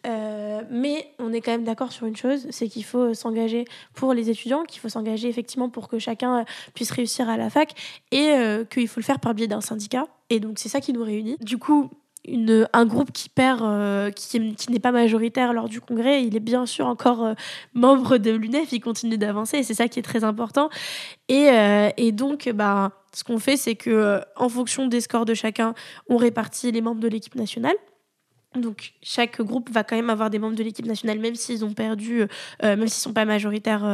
euh, 0.09 0.62
mais 0.71 1.12
on 1.21 1.33
est 1.33 1.40
quand 1.40 1.52
même 1.52 1.62
d'accord 1.62 1.92
sur 1.92 2.07
une 2.07 2.16
chose, 2.16 2.49
c'est 2.50 2.68
qu'il 2.68 2.85
faut 2.85 3.14
s'engager 3.14 3.64
pour 3.95 4.12
les 4.12 4.28
étudiants, 4.28 4.64
qu'il 4.64 4.80
faut 4.80 4.88
s'engager 4.88 5.28
effectivement 5.28 5.68
pour 5.68 5.87
que 5.87 6.00
chacun 6.00 6.45
puisse 6.75 6.90
réussir 6.90 7.28
à 7.28 7.37
la 7.37 7.49
fac 7.49 7.75
et 8.11 8.35
qu'il 8.71 8.88
faut 8.88 9.00
le 9.00 9.04
faire 9.04 9.21
par 9.21 9.35
biais 9.35 9.47
d'un 9.47 9.61
syndicat. 9.61 10.07
Et 10.30 10.40
donc 10.40 10.59
c'est 10.59 10.68
ça 10.68 10.80
qui 10.80 10.92
nous 10.92 11.04
réunit. 11.04 11.37
Du 11.40 11.59
coup, 11.59 11.90
un 12.73 12.87
groupe 12.87 13.13
qui 13.13 13.29
perd, 13.29 13.63
euh, 13.63 14.11
qui, 14.11 14.41
n'est 14.71 14.79
pas 14.79 14.93
majoritaire 14.93 15.53
lors 15.53 15.69
du 15.69 15.81
congrès, 15.81 16.25
il 16.25 16.37
est 16.37 16.41
bien 16.41 16.67
sûr 16.67 16.87
encore 16.87 17.25
euh, 17.25 17.35
membre 17.75 18.19
de 18.19 18.31
l'UNEF, 18.31 18.73
il 18.73 18.81
continue 18.81 19.19
d'avancer 19.19 19.59
et 19.59 19.63
c'est 19.63 19.75
ça 19.75 19.89
qui 19.89 19.99
est 19.99 20.03
très 20.03 20.25
important. 20.25 20.69
Et, 21.29 21.49
euh, 21.51 21.91
donc, 22.13 22.49
bah, 22.55 22.93
ce 23.13 23.25
qu'on 23.25 23.39
fait, 23.39 23.57
c'est 23.57 23.75
que 23.75 24.21
en 24.37 24.49
fonction 24.49 24.87
des 24.87 25.01
scores 25.01 25.25
de 25.25 25.35
chacun, 25.35 25.75
on 26.09 26.17
répartit 26.17 26.73
les 26.73 26.81
membres 26.81 27.01
de 27.01 27.09
l'équipe 27.09 27.35
nationale. 27.35 27.77
Donc 28.55 28.95
chaque 29.03 29.43
groupe 29.43 29.71
va 29.71 29.85
quand 29.85 29.95
même 29.95 30.09
avoir 30.09 30.31
des 30.31 30.39
membres 30.39 30.57
de 30.57 30.63
l'équipe 30.63 30.87
nationale, 30.87 31.19
même 31.19 31.35
s'ils 31.35 31.67
ont 31.67 31.75
perdu, 31.75 32.25
même 32.63 32.89
s'ils 32.89 33.03
sont 33.03 33.13
pas 33.13 33.27
majoritaires 33.27 33.87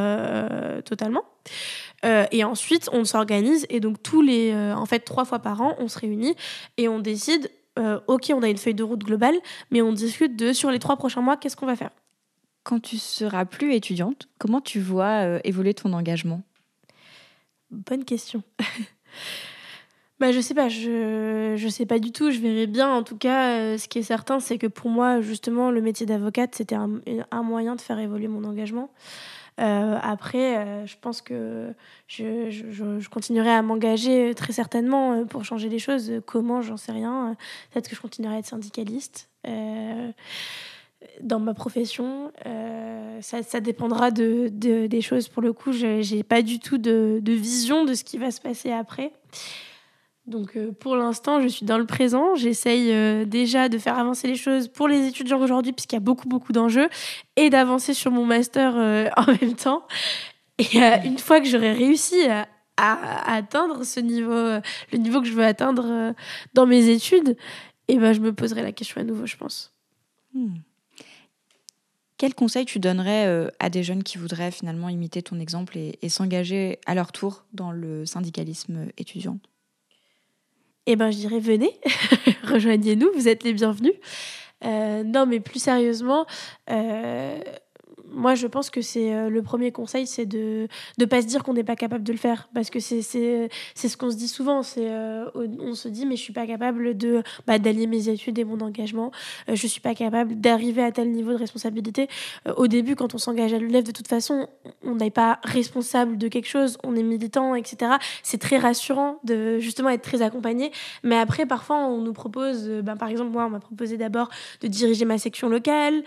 totalement. 0.85 1.23
et 2.03 2.43
ensuite, 2.45 2.89
on 2.93 3.03
s'organise 3.03 3.65
et 3.69 3.81
donc 3.81 4.01
tous 4.01 4.21
les, 4.21 4.55
en 4.55 4.85
fait, 4.85 4.99
trois 4.99 5.25
fois 5.25 5.39
par 5.39 5.61
an, 5.61 5.75
on 5.77 5.89
se 5.89 5.99
réunit 5.99 6.35
et 6.77 6.87
on 6.87 6.99
décide 6.99 7.51
euh, 7.77 7.99
ok, 8.07 8.31
on 8.33 8.41
a 8.41 8.49
une 8.49 8.57
feuille 8.57 8.75
de 8.75 8.83
route 8.83 9.03
globale, 9.03 9.35
mais 9.71 9.81
on 9.81 9.91
discute 9.91 10.35
de 10.35 10.53
sur 10.53 10.71
les 10.71 10.79
trois 10.79 10.95
prochains 10.95 11.21
mois, 11.21 11.37
qu'est-ce 11.37 11.55
qu'on 11.55 11.65
va 11.65 11.75
faire. 11.75 11.91
Quand 12.63 12.79
tu 12.79 12.97
seras 12.97 13.45
plus 13.45 13.73
étudiante, 13.73 14.27
comment 14.39 14.61
tu 14.61 14.79
vois 14.79 15.25
euh, 15.25 15.39
évoluer 15.43 15.73
ton 15.73 15.93
engagement? 15.93 16.41
Bonne 17.69 18.05
question. 18.05 18.43
bah, 20.19 20.31
je 20.31 20.39
sais 20.39 20.53
pas, 20.53 20.69
je, 20.69 21.55
je 21.57 21.67
sais 21.67 21.85
pas 21.85 21.99
du 21.99 22.11
tout, 22.11 22.31
je 22.31 22.39
verrai 22.39 22.67
bien. 22.67 22.89
En 22.89 23.03
tout 23.03 23.17
cas, 23.17 23.59
euh, 23.59 23.77
ce 23.77 23.87
qui 23.87 23.99
est 23.99 24.03
certain, 24.03 24.39
c'est 24.39 24.57
que 24.57 24.67
pour 24.67 24.89
moi, 24.89 25.21
justement, 25.21 25.69
le 25.69 25.81
métier 25.81 26.05
d'avocate, 26.05 26.55
c'était 26.55 26.75
un, 26.75 27.01
un, 27.31 27.43
moyen 27.43 27.75
de 27.75 27.81
faire 27.81 27.99
évoluer 27.99 28.27
mon 28.27 28.43
engagement. 28.45 28.89
Euh, 29.59 29.97
après, 30.01 30.57
euh, 30.57 30.85
je 30.85 30.95
pense 30.99 31.21
que 31.21 31.73
je, 32.07 32.49
je, 32.49 33.09
continuerai 33.09 33.51
à 33.51 33.61
m'engager 33.61 34.33
très 34.35 34.51
certainement 34.51 35.13
euh, 35.13 35.25
pour 35.25 35.45
changer 35.45 35.69
les 35.69 35.79
choses. 35.79 36.11
Comment, 36.25 36.61
j'en 36.61 36.77
sais 36.77 36.91
rien. 36.91 37.35
Peut-être 37.71 37.89
que 37.89 37.95
je 37.95 38.01
continuerai 38.01 38.35
à 38.35 38.39
être 38.39 38.45
syndicaliste 38.45 39.29
dans 41.21 41.39
ma 41.39 41.53
profession. 41.53 42.31
ça, 43.21 43.43
ça, 43.43 43.59
dépendra 43.59 44.11
de, 44.11 44.49
de, 44.51 44.87
des 44.87 45.01
choses. 45.01 45.29
Pour 45.29 45.41
le 45.41 45.53
coup, 45.53 45.71
je 45.71 46.15
n'ai 46.15 46.23
pas 46.23 46.41
du 46.41 46.59
tout 46.59 46.77
de, 46.77 47.19
de, 47.21 47.33
vision 47.33 47.85
de 47.85 47.93
ce 47.93 48.03
qui 48.03 48.17
va 48.17 48.31
se 48.31 48.41
passer 48.41 48.71
après. 48.71 49.13
Donc 50.27 50.55
euh, 50.55 50.71
pour 50.71 50.95
l'instant, 50.95 51.41
je 51.41 51.47
suis 51.47 51.65
dans 51.65 51.77
le 51.77 51.85
présent. 51.85 52.35
J'essaye 52.35 52.91
euh, 52.91 53.25
déjà 53.25 53.69
de 53.69 53.77
faire 53.77 53.97
avancer 53.97 54.27
les 54.27 54.35
choses 54.35 54.67
pour 54.67 54.87
les 54.87 55.07
étudiants 55.07 55.39
aujourd'hui, 55.39 55.71
puisqu'il 55.71 55.95
y 55.95 55.97
a 55.97 56.01
beaucoup, 56.01 56.27
beaucoup 56.27 56.51
d'enjeux, 56.51 56.89
et 57.35 57.49
d'avancer 57.49 57.93
sur 57.93 58.11
mon 58.11 58.25
master 58.25 58.75
euh, 58.75 59.09
en 59.17 59.25
même 59.27 59.55
temps. 59.55 59.85
Et 60.57 60.79
une 61.03 61.17
fois 61.17 61.41
que 61.41 61.47
j'aurai 61.47 61.73
réussi 61.73 62.15
à, 62.27 62.47
atteindre 62.77 63.83
ce 63.83 63.99
niveau, 63.99 64.31
le 64.91 64.97
niveau 64.97 65.19
que 65.19 65.27
je 65.27 65.33
veux 65.33 65.43
atteindre 65.43 66.13
dans 66.53 66.65
mes 66.65 66.87
études, 66.87 67.35
et 67.87 67.95
eh 67.95 67.97
ben, 67.97 68.13
je 68.13 68.21
me 68.21 68.31
poserai 68.31 68.63
la 68.63 68.71
question 68.71 69.01
à 69.01 69.03
nouveau, 69.03 69.25
je 69.25 69.35
pense. 69.35 69.73
Hmm. 70.33 70.55
Quel 72.17 72.33
conseil 72.33 72.65
tu 72.65 72.79
donnerais 72.79 73.49
à 73.59 73.69
des 73.69 73.83
jeunes 73.83 74.03
qui 74.03 74.17
voudraient 74.17 74.51
finalement 74.51 74.87
imiter 74.87 75.21
ton 75.21 75.41
exemple 75.41 75.77
et 75.77 76.07
s'engager 76.07 76.79
à 76.85 76.95
leur 76.95 77.11
tour 77.11 77.43
dans 77.51 77.73
le 77.73 78.05
syndicalisme 78.05 78.87
étudiant? 78.97 79.39
Eh 80.87 80.95
ben, 80.95 81.11
je 81.11 81.17
dirais 81.17 81.39
venez, 81.39 81.79
rejoignez-nous, 82.43 83.11
vous 83.13 83.27
êtes 83.27 83.43
les 83.43 83.53
bienvenus. 83.53 83.93
Euh, 84.63 85.03
non, 85.03 85.25
mais 85.25 85.39
plus 85.39 85.59
sérieusement, 85.59 86.25
euh, 86.69 87.39
moi, 88.15 88.33
je 88.33 88.47
pense 88.47 88.69
que 88.69 88.81
c'est 88.81 89.13
euh, 89.13 89.29
le 89.29 89.41
premier 89.43 89.71
conseil, 89.71 90.07
c'est 90.07 90.25
de 90.25 90.67
ne 90.97 91.05
pas 91.05 91.21
se 91.21 91.27
dire 91.27 91.43
qu'on 91.43 91.53
n'est 91.53 91.65
pas 91.65 91.75
capable 91.75 92.03
de 92.03 92.11
le 92.13 92.17
faire. 92.17 92.47
Parce 92.53 92.69
que 92.69 92.79
c'est 92.79 93.01
ce 93.01 93.97
qu'on 93.97 94.09
se 94.09 94.15
dit 94.15 94.29
souvent. 94.29 94.63
c'est 94.63 94.89
euh, 94.89 95.25
on 95.35 95.75
se 95.75 95.89
dit, 95.89 96.05
mais 96.05 96.15
je 96.15 96.21
suis 96.21 96.33
pas 96.33 96.47
capable 96.47 96.97
de 96.97 97.21
bah, 97.45 97.59
d'allier 97.59 97.87
mes 97.87 98.07
études 98.09 98.39
et 98.39 98.45
mon 98.45 98.59
engagement. 98.61 99.11
Euh, 99.49 99.55
je 99.55 99.67
suis 99.67 99.81
pas 99.81 99.93
capable 99.93 100.39
d'arriver 100.39 100.81
à 100.81 100.91
tel 100.91 101.11
niveau 101.11 101.33
de 101.33 101.37
responsabilité. 101.37 102.07
au 102.55 102.67
début, 102.67 102.95
quand 102.95 103.13
on 103.13 103.17
s'engage 103.17 103.53
à 103.53 103.57
l'UNEF, 103.57 103.83
de 103.83 103.91
toute 103.91 104.07
façon, 104.07 104.47
on 104.83 104.95
n'est 104.95 105.11
pas 105.11 105.39
responsable 105.43 106.17
de 106.17 106.27
quelque 106.29 106.47
chose. 106.47 106.77
On 106.83 106.95
est 106.95 107.03
militant, 107.03 107.53
etc. 107.53 107.93
C'est 108.23 108.39
très 108.39 108.57
rassurant 108.57 109.19
de 109.23 109.59
justement 109.59 109.89
être 109.89 110.03
très 110.03 110.21
accompagné. 110.21 110.71
Mais 111.03 111.17
après, 111.17 111.45
parfois, 111.45 111.77
on 111.85 112.01
nous 112.01 112.13
propose, 112.13 112.69
ben, 112.69 112.95
par 112.95 113.09
exemple, 113.09 113.31
moi, 113.31 113.45
on 113.45 113.49
m'a 113.49 113.59
proposé 113.59 113.97
d'abord 113.97 114.29
de 114.61 114.67
diriger 114.67 115.03
ma 115.03 115.17
section 115.17 115.49
locale. 115.49 116.03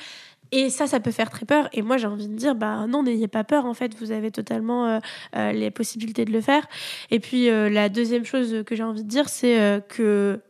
Et 0.51 0.71
ça, 0.71 0.87
ça 0.87 1.01
peut 1.01 1.11
faire 1.11 1.31
très 1.31 1.45
peur. 1.45 1.69
Et 1.73 1.83
moi, 1.83 1.97
j'ai 1.97 2.07
envie 2.07 2.29
de 2.29 2.35
dire, 2.35 2.55
bah 2.55 2.87
non, 2.89 3.03
n'ayez 3.03 3.29
pas 3.29 3.45
peur. 3.45 3.67
En 3.67 3.75
fait, 3.75 3.95
vous 3.99 4.13
avez 4.13 4.31
totalement 4.31 4.87
euh, 4.87 4.99
euh, 5.37 5.53
les 5.53 5.71
possibilités 5.71 6.25
de 6.25 6.33
le 6.33 6.41
faire. 6.41 6.67
Et 7.11 7.21
puis, 7.21 7.51
euh, 7.51 7.69
la 7.69 7.89
deuxième 7.89 8.25
chose 8.25 8.63
que 8.67 8.75
j'ai 8.75 8.83
envie 8.83 9.05
de 9.05 9.09
dire, 9.09 9.29
c'est 9.29 9.83
que, 9.89 10.41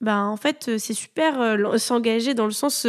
bah, 0.00 0.24
en 0.24 0.36
fait, 0.36 0.78
c'est 0.78 0.94
super 0.94 1.56
s'engager 1.78 2.34
dans 2.34 2.46
le 2.46 2.52
sens 2.52 2.86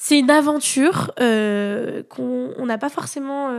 c'est 0.00 0.16
une 0.16 0.30
aventure 0.30 1.12
qu'on 1.16 2.66
n'a 2.66 2.78
pas 2.78 2.88
forcément 2.88 3.50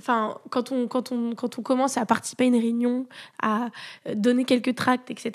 enfin, 0.00 0.38
quand 0.48 0.72
on, 0.72 0.88
quand, 0.88 1.12
on, 1.12 1.34
quand 1.34 1.58
on 1.58 1.62
commence 1.62 1.96
à 1.98 2.06
participer 2.06 2.44
à 2.44 2.46
une 2.46 2.56
réunion, 2.56 3.06
à 3.42 3.68
donner 4.14 4.44
quelques 4.44 4.74
tracts, 4.74 5.10
etc., 5.10 5.30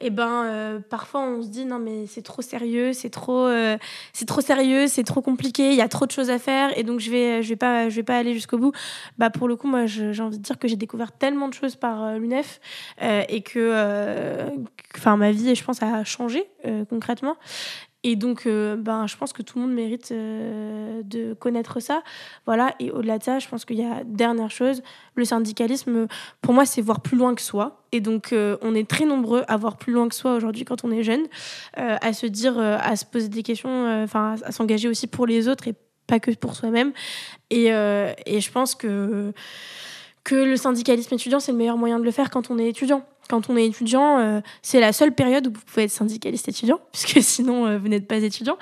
et 0.00 0.06
eh 0.06 0.10
ben, 0.10 0.44
euh, 0.44 0.80
parfois 0.80 1.20
on 1.20 1.42
se 1.42 1.48
dit 1.48 1.66
non, 1.66 1.78
mais 1.78 2.06
c'est 2.06 2.22
trop 2.22 2.42
sérieux, 2.42 2.92
c'est 2.92 3.10
trop, 3.10 3.46
euh, 3.46 3.76
c'est 4.12 4.26
trop 4.26 4.40
sérieux, 4.40 4.86
c'est 4.86 5.04
trop 5.04 5.20
compliqué, 5.20 5.70
il 5.70 5.76
y 5.76 5.82
a 5.82 5.88
trop 5.88 6.06
de 6.06 6.10
choses 6.10 6.30
à 6.30 6.38
faire, 6.38 6.76
et 6.78 6.82
donc 6.82 7.00
je 7.00 7.10
vais, 7.10 7.42
je 7.42 7.50
vais, 7.50 7.56
pas, 7.56 7.88
je 7.88 7.96
vais 7.96 8.02
pas 8.02 8.16
aller 8.16 8.32
jusqu'au 8.32 8.58
bout. 8.58 8.72
Bah, 9.18 9.30
pour 9.30 9.48
le 9.48 9.56
coup, 9.56 9.68
moi, 9.68 9.86
j'ai 9.86 10.22
envie 10.22 10.38
de 10.38 10.42
dire 10.42 10.58
que 10.58 10.68
j'ai 10.68 10.76
découvert 10.76 11.12
tellement 11.12 11.48
de 11.48 11.54
choses 11.54 11.76
par 11.76 12.02
euh, 12.02 12.18
l'UNEF 12.18 12.60
et 13.00 13.42
que, 13.42 14.50
enfin, 14.96 15.16
ma 15.16 15.32
vie, 15.32 15.54
je 15.54 15.64
pense, 15.64 15.82
a 15.82 16.04
changé 16.04 16.44
concrètement. 16.88 17.36
Et 18.02 18.16
donc, 18.16 18.46
euh, 18.46 18.76
ben, 18.76 19.06
je 19.06 19.16
pense 19.16 19.32
que 19.32 19.42
tout 19.42 19.58
le 19.58 19.66
monde 19.66 19.74
mérite 19.74 20.10
euh, 20.10 21.02
de 21.04 21.34
connaître 21.34 21.80
ça. 21.80 22.02
Voilà. 22.46 22.74
Et 22.80 22.90
au-delà 22.90 23.18
de 23.18 23.24
ça, 23.24 23.38
je 23.38 23.48
pense 23.48 23.64
qu'il 23.64 23.76
y 23.76 23.84
a 23.84 24.04
dernière 24.04 24.50
chose, 24.50 24.82
le 25.16 25.24
syndicalisme, 25.24 26.06
pour 26.40 26.54
moi, 26.54 26.64
c'est 26.64 26.80
voir 26.80 27.00
plus 27.00 27.18
loin 27.18 27.34
que 27.34 27.42
soi. 27.42 27.82
Et 27.92 28.00
donc, 28.00 28.32
euh, 28.32 28.56
on 28.62 28.74
est 28.74 28.88
très 28.88 29.04
nombreux 29.04 29.44
à 29.48 29.56
voir 29.56 29.76
plus 29.76 29.92
loin 29.92 30.08
que 30.08 30.14
soi 30.14 30.34
aujourd'hui 30.34 30.64
quand 30.64 30.84
on 30.84 30.90
est 30.90 31.02
jeune, 31.02 31.26
à 31.74 32.12
se 32.12 32.26
dire, 32.26 32.58
à 32.58 32.96
se 32.96 33.04
poser 33.04 33.28
des 33.28 33.42
questions, 33.42 34.02
enfin, 34.02 34.36
à 34.44 34.52
s'engager 34.52 34.88
aussi 34.88 35.06
pour 35.06 35.26
les 35.26 35.48
autres 35.48 35.68
et 35.68 35.74
pas 36.06 36.20
que 36.20 36.30
pour 36.32 36.54
soi-même. 36.54 36.92
Et, 37.50 37.66
et 37.66 38.40
je 38.40 38.50
pense 38.50 38.74
que 38.74 39.32
que 40.22 40.34
le 40.34 40.56
syndicalisme 40.56 41.14
étudiant, 41.14 41.40
c'est 41.40 41.52
le 41.52 41.58
meilleur 41.58 41.76
moyen 41.76 41.98
de 41.98 42.04
le 42.04 42.10
faire 42.10 42.30
quand 42.30 42.50
on 42.50 42.58
est 42.58 42.68
étudiant. 42.68 43.04
Quand 43.30 43.48
on 43.48 43.56
est 43.56 43.64
étudiant, 43.64 44.18
euh, 44.18 44.40
c'est 44.60 44.80
la 44.80 44.92
seule 44.92 45.14
période 45.14 45.46
où 45.46 45.52
vous 45.52 45.60
pouvez 45.64 45.84
être 45.84 45.92
syndicaliste 45.92 46.48
étudiant, 46.48 46.80
puisque 46.92 47.22
sinon, 47.22 47.64
euh, 47.64 47.78
vous 47.78 47.86
n'êtes 47.86 48.08
pas 48.08 48.16
étudiant. 48.16 48.58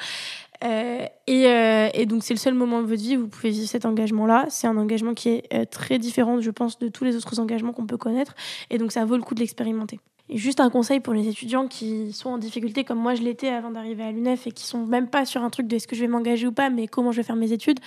Euh, 0.63 1.07
et, 1.27 2.05
donc, 2.05 2.23
c'est 2.23 2.35
le 2.35 2.39
seul 2.39 2.53
moment 2.53 2.83
de 2.83 2.87
votre 2.87 3.01
vie 3.01 3.17
où 3.17 3.23
vous 3.23 3.29
pouvez 3.29 3.49
vivre 3.49 3.67
cet 3.67 3.87
engagement-là. 3.87 4.45
C'est 4.51 4.67
un 4.67 4.77
engagement 4.77 5.15
qui 5.15 5.31
est 5.31 5.67
très 5.71 5.99
différent, 5.99 6.43
je 6.43 6.51
pense, 6.51 6.79
de 6.79 6.89
tous 6.89 7.05
les 7.05 7.17
autres 7.17 7.41
engagements 7.41 7.73
qu'on 7.73 7.87
peut 7.87 7.97
connaître. 7.97 8.35
Et 8.69 8.77
donc, 8.77 8.93
ça 8.93 9.07
vaut 9.07 9.17
le 9.17 9.23
coup 9.23 9.35
de 9.35 9.41
l'expérimenter. 9.41 10.01
Et 10.31 10.37
juste 10.37 10.61
un 10.61 10.69
conseil 10.69 11.01
pour 11.01 11.15
les 11.15 11.27
étudiants 11.27 11.69
qui 11.69 12.13
sont 12.13 12.29
en 12.29 12.39
difficulté 12.39 12.85
comme 12.85 12.99
moi 12.99 13.15
je 13.15 13.23
l'étais 13.23 13.49
avant 13.49 13.71
d'arriver 13.71 14.03
à 14.03 14.13
l'UNEF 14.13 14.47
et 14.47 14.53
qui 14.53 14.65
sont 14.65 14.85
même 14.85 15.09
pas 15.09 15.25
sur 15.25 15.43
un 15.43 15.49
truc 15.49 15.67
de 15.67 15.77
est-ce 15.77 15.89
que 15.89 15.97
je 15.97 16.03
vais 16.03 16.07
m'engager 16.07 16.47
ou 16.47 16.53
pas, 16.53 16.69
mais 16.69 16.87
comment 16.87 17.13
je 17.13 17.19
vais 17.19 17.23
faire 17.23 17.37
mes 17.37 17.53
études. 17.53 17.81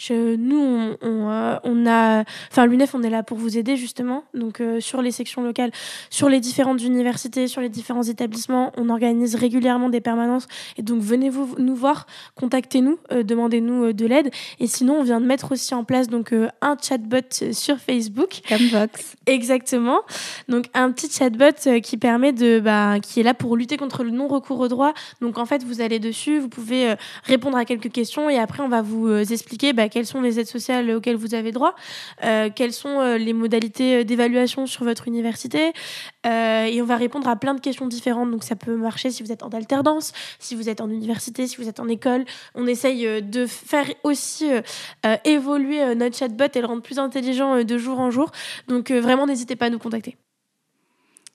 Je, 0.00 0.34
nous, 0.34 0.58
on, 0.58 0.96
on, 1.02 1.30
euh, 1.30 1.56
on 1.62 1.86
a, 1.86 2.24
enfin 2.50 2.64
l'UNEF, 2.64 2.94
on 2.94 3.02
est 3.02 3.10
là 3.10 3.22
pour 3.22 3.36
vous 3.36 3.58
aider 3.58 3.76
justement. 3.76 4.24
Donc 4.32 4.62
euh, 4.62 4.80
sur 4.80 5.02
les 5.02 5.10
sections 5.10 5.42
locales, 5.42 5.72
sur 6.08 6.30
les 6.30 6.40
différentes 6.40 6.82
universités, 6.82 7.48
sur 7.48 7.60
les 7.60 7.68
différents 7.68 8.02
établissements, 8.02 8.72
on 8.78 8.88
organise 8.88 9.34
régulièrement 9.34 9.90
des 9.90 10.00
permanences. 10.00 10.48
Et 10.78 10.82
donc 10.82 11.02
venez 11.02 11.28
vous 11.28 11.54
nous 11.58 11.74
voir, 11.74 12.06
contactez-nous, 12.34 12.98
euh, 13.12 13.22
demandez-nous 13.22 13.92
de 13.92 14.06
l'aide. 14.06 14.30
Et 14.58 14.66
sinon, 14.66 15.00
on 15.00 15.02
vient 15.02 15.20
de 15.20 15.26
mettre 15.26 15.52
aussi 15.52 15.74
en 15.74 15.84
place 15.84 16.08
donc 16.08 16.32
un 16.32 16.76
chatbot 16.82 17.52
sur 17.52 17.76
Facebook. 17.76 18.40
Comme 18.48 18.68
Vox. 18.68 19.16
Exactement. 19.26 20.00
Donc 20.48 20.64
un 20.72 20.92
petit 20.92 21.10
chatbot 21.10 21.80
qui 21.82 21.98
permet 21.98 22.32
de, 22.32 22.58
bah, 22.58 23.00
qui 23.00 23.20
est 23.20 23.22
là 23.22 23.34
pour 23.34 23.54
lutter 23.54 23.76
contre 23.76 24.02
le 24.02 24.12
non-recours 24.12 24.60
au 24.60 24.68
droit. 24.68 24.94
Donc 25.20 25.36
en 25.36 25.44
fait, 25.44 25.62
vous 25.62 25.82
allez 25.82 25.98
dessus, 25.98 26.38
vous 26.38 26.48
pouvez 26.48 26.94
répondre 27.24 27.58
à 27.58 27.66
quelques 27.66 27.92
questions 27.92 28.30
et 28.30 28.38
après 28.38 28.62
on 28.62 28.68
va 28.70 28.80
vous 28.80 29.10
expliquer 29.30 29.74
bah, 29.74 29.89
quelles 29.90 30.06
sont 30.06 30.20
les 30.20 30.40
aides 30.40 30.46
sociales 30.46 30.90
auxquelles 30.90 31.16
vous 31.16 31.34
avez 31.34 31.52
droit, 31.52 31.74
euh, 32.24 32.48
quelles 32.54 32.72
sont 32.72 33.00
euh, 33.00 33.18
les 33.18 33.32
modalités 33.32 34.04
d'évaluation 34.04 34.66
sur 34.66 34.84
votre 34.84 35.08
université. 35.08 35.72
Euh, 36.26 36.64
et 36.64 36.80
on 36.80 36.84
va 36.84 36.96
répondre 36.96 37.28
à 37.28 37.36
plein 37.36 37.54
de 37.54 37.60
questions 37.60 37.86
différentes. 37.86 38.30
Donc 38.30 38.44
ça 38.44 38.56
peut 38.56 38.76
marcher 38.76 39.10
si 39.10 39.22
vous 39.22 39.32
êtes 39.32 39.42
en 39.42 39.50
alternance, 39.50 40.12
si 40.38 40.54
vous 40.54 40.68
êtes 40.68 40.80
en 40.80 40.88
université, 40.88 41.46
si 41.46 41.56
vous 41.56 41.68
êtes 41.68 41.80
en 41.80 41.88
école. 41.88 42.24
On 42.54 42.66
essaye 42.66 43.22
de 43.22 43.46
faire 43.46 43.86
aussi 44.04 44.46
évoluer 45.24 45.94
notre 45.94 46.16
chatbot 46.16 46.44
et 46.54 46.60
le 46.60 46.66
rendre 46.66 46.82
plus 46.82 46.98
intelligent 46.98 47.62
de 47.62 47.78
jour 47.78 47.98
en 48.00 48.10
jour. 48.10 48.30
Donc 48.68 48.90
vraiment, 48.90 49.26
n'hésitez 49.26 49.56
pas 49.56 49.66
à 49.66 49.70
nous 49.70 49.78
contacter. 49.78 50.16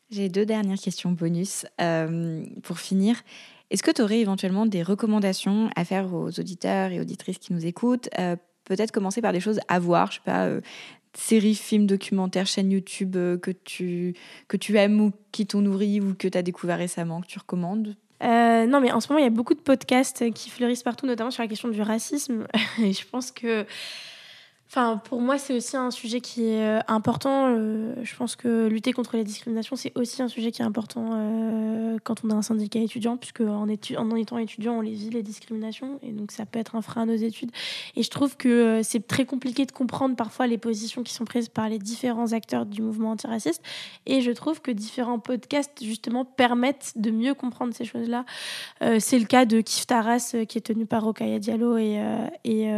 J'ai 0.09 0.29
deux 0.29 0.45
dernières 0.45 0.79
questions 0.79 1.11
bonus 1.11 1.65
pour 2.63 2.79
finir. 2.79 3.15
Est-ce 3.71 3.83
que 3.83 3.91
tu 3.91 4.01
aurais 4.01 4.19
éventuellement 4.19 4.65
des 4.65 4.83
recommandations 4.83 5.69
à 5.75 5.85
faire 5.85 6.13
aux 6.13 6.29
auditeurs 6.39 6.91
et 6.91 6.99
auditrices 6.99 7.39
qui 7.39 7.53
nous 7.53 7.65
écoutent? 7.65 8.09
Euh, 8.19 8.35
Peut-être 8.65 8.91
commencer 8.91 9.21
par 9.21 9.31
des 9.31 9.39
choses 9.39 9.59
à 9.67 9.77
voir, 9.77 10.09
je 10.11 10.15
sais 10.15 10.23
pas, 10.25 10.45
euh, 10.45 10.59
séries, 11.13 11.53
films, 11.53 11.85
documentaires, 11.85 12.47
chaînes 12.47 12.71
YouTube 12.71 13.15
euh, 13.15 13.37
que, 13.37 13.51
tu, 13.51 14.15
que 14.47 14.57
tu 14.57 14.75
aimes 14.77 14.99
ou 14.99 15.11
qui 15.31 15.45
t'ont 15.45 15.61
nourri 15.61 16.01
ou 16.01 16.15
que 16.15 16.27
tu 16.27 16.35
as 16.35 16.41
découvert 16.41 16.79
récemment, 16.79 17.21
que 17.21 17.27
tu 17.27 17.37
recommandes? 17.37 17.95
Non, 18.23 18.81
mais 18.81 18.91
en 18.91 18.99
ce 18.99 19.09
moment, 19.09 19.19
il 19.19 19.23
y 19.23 19.27
a 19.27 19.29
beaucoup 19.29 19.53
de 19.53 19.59
podcasts 19.59 20.31
qui 20.33 20.49
fleurissent 20.49 20.81
partout, 20.81 21.05
notamment 21.05 21.29
sur 21.29 21.43
la 21.43 21.47
question 21.47 21.69
du 21.69 21.79
racisme. 21.83 22.47
et 22.81 22.91
je 22.91 23.05
pense 23.05 23.31
que 23.31 23.67
Enfin, 24.67 24.97
pour 24.97 25.21
moi, 25.21 25.37
c'est 25.37 25.53
aussi 25.53 25.77
un 25.77 25.91
sujet 25.91 26.21
qui 26.21 26.47
est 26.47 26.65
euh, 26.65 26.79
important. 26.87 27.47
Euh, 27.49 27.93
je 28.01 28.15
pense 28.15 28.35
que 28.35 28.67
lutter 28.67 28.93
contre 28.93 29.15
les 29.15 29.23
discriminations, 29.23 29.75
c'est 29.75 29.91
aussi 29.95 30.21
un 30.23 30.27
sujet 30.27 30.51
qui 30.51 30.63
est 30.63 30.65
important 30.65 31.11
euh, 31.13 31.97
quand 32.03 32.25
on 32.25 32.31
a 32.31 32.33
un 32.33 32.41
syndicat 32.41 32.79
étudiant, 32.79 33.15
puisque 33.15 33.41
en, 33.41 33.67
en, 33.67 34.15
étant 34.15 34.37
étudiant, 34.39 34.73
on 34.73 34.81
les 34.81 34.91
vit, 34.91 35.11
les 35.11 35.21
discriminations, 35.21 35.99
et 36.01 36.11
donc 36.11 36.31
ça 36.31 36.45
peut 36.45 36.59
être 36.59 36.75
un 36.75 36.81
frein 36.81 37.03
à 37.03 37.05
nos 37.05 37.15
études. 37.15 37.51
Et 37.95 38.01
je 38.01 38.09
trouve 38.09 38.37
que 38.37 38.81
c'est 38.83 39.05
très 39.05 39.25
compliqué 39.25 39.65
de 39.65 39.71
comprendre 39.71 40.15
parfois 40.15 40.47
les 40.47 40.57
positions 40.57 41.03
qui 41.03 41.13
sont 41.13 41.25
prises 41.25 41.47
par 41.47 41.69
les 41.69 41.77
différents 41.77 42.33
acteurs 42.33 42.65
du 42.65 42.81
mouvement 42.81 43.11
antiraciste. 43.11 43.61
Et 44.07 44.21
je 44.21 44.31
trouve 44.31 44.61
que 44.61 44.71
différents 44.71 45.19
podcasts, 45.19 45.83
justement, 45.83 46.25
permettent 46.25 46.93
de 46.95 47.11
mieux 47.11 47.35
comprendre 47.35 47.73
ces 47.73 47.85
choses-là. 47.85 48.25
c'est 48.99 49.19
le 49.19 49.25
cas 49.25 49.45
de 49.45 49.61
Kif 49.61 49.85
Taras, 49.85 50.35
qui 50.49 50.57
est 50.57 50.65
tenu 50.65 50.85
par 50.87 51.03
Rokaya 51.03 51.37
Diallo 51.37 51.77
et... 51.77 52.01
et 52.43 52.71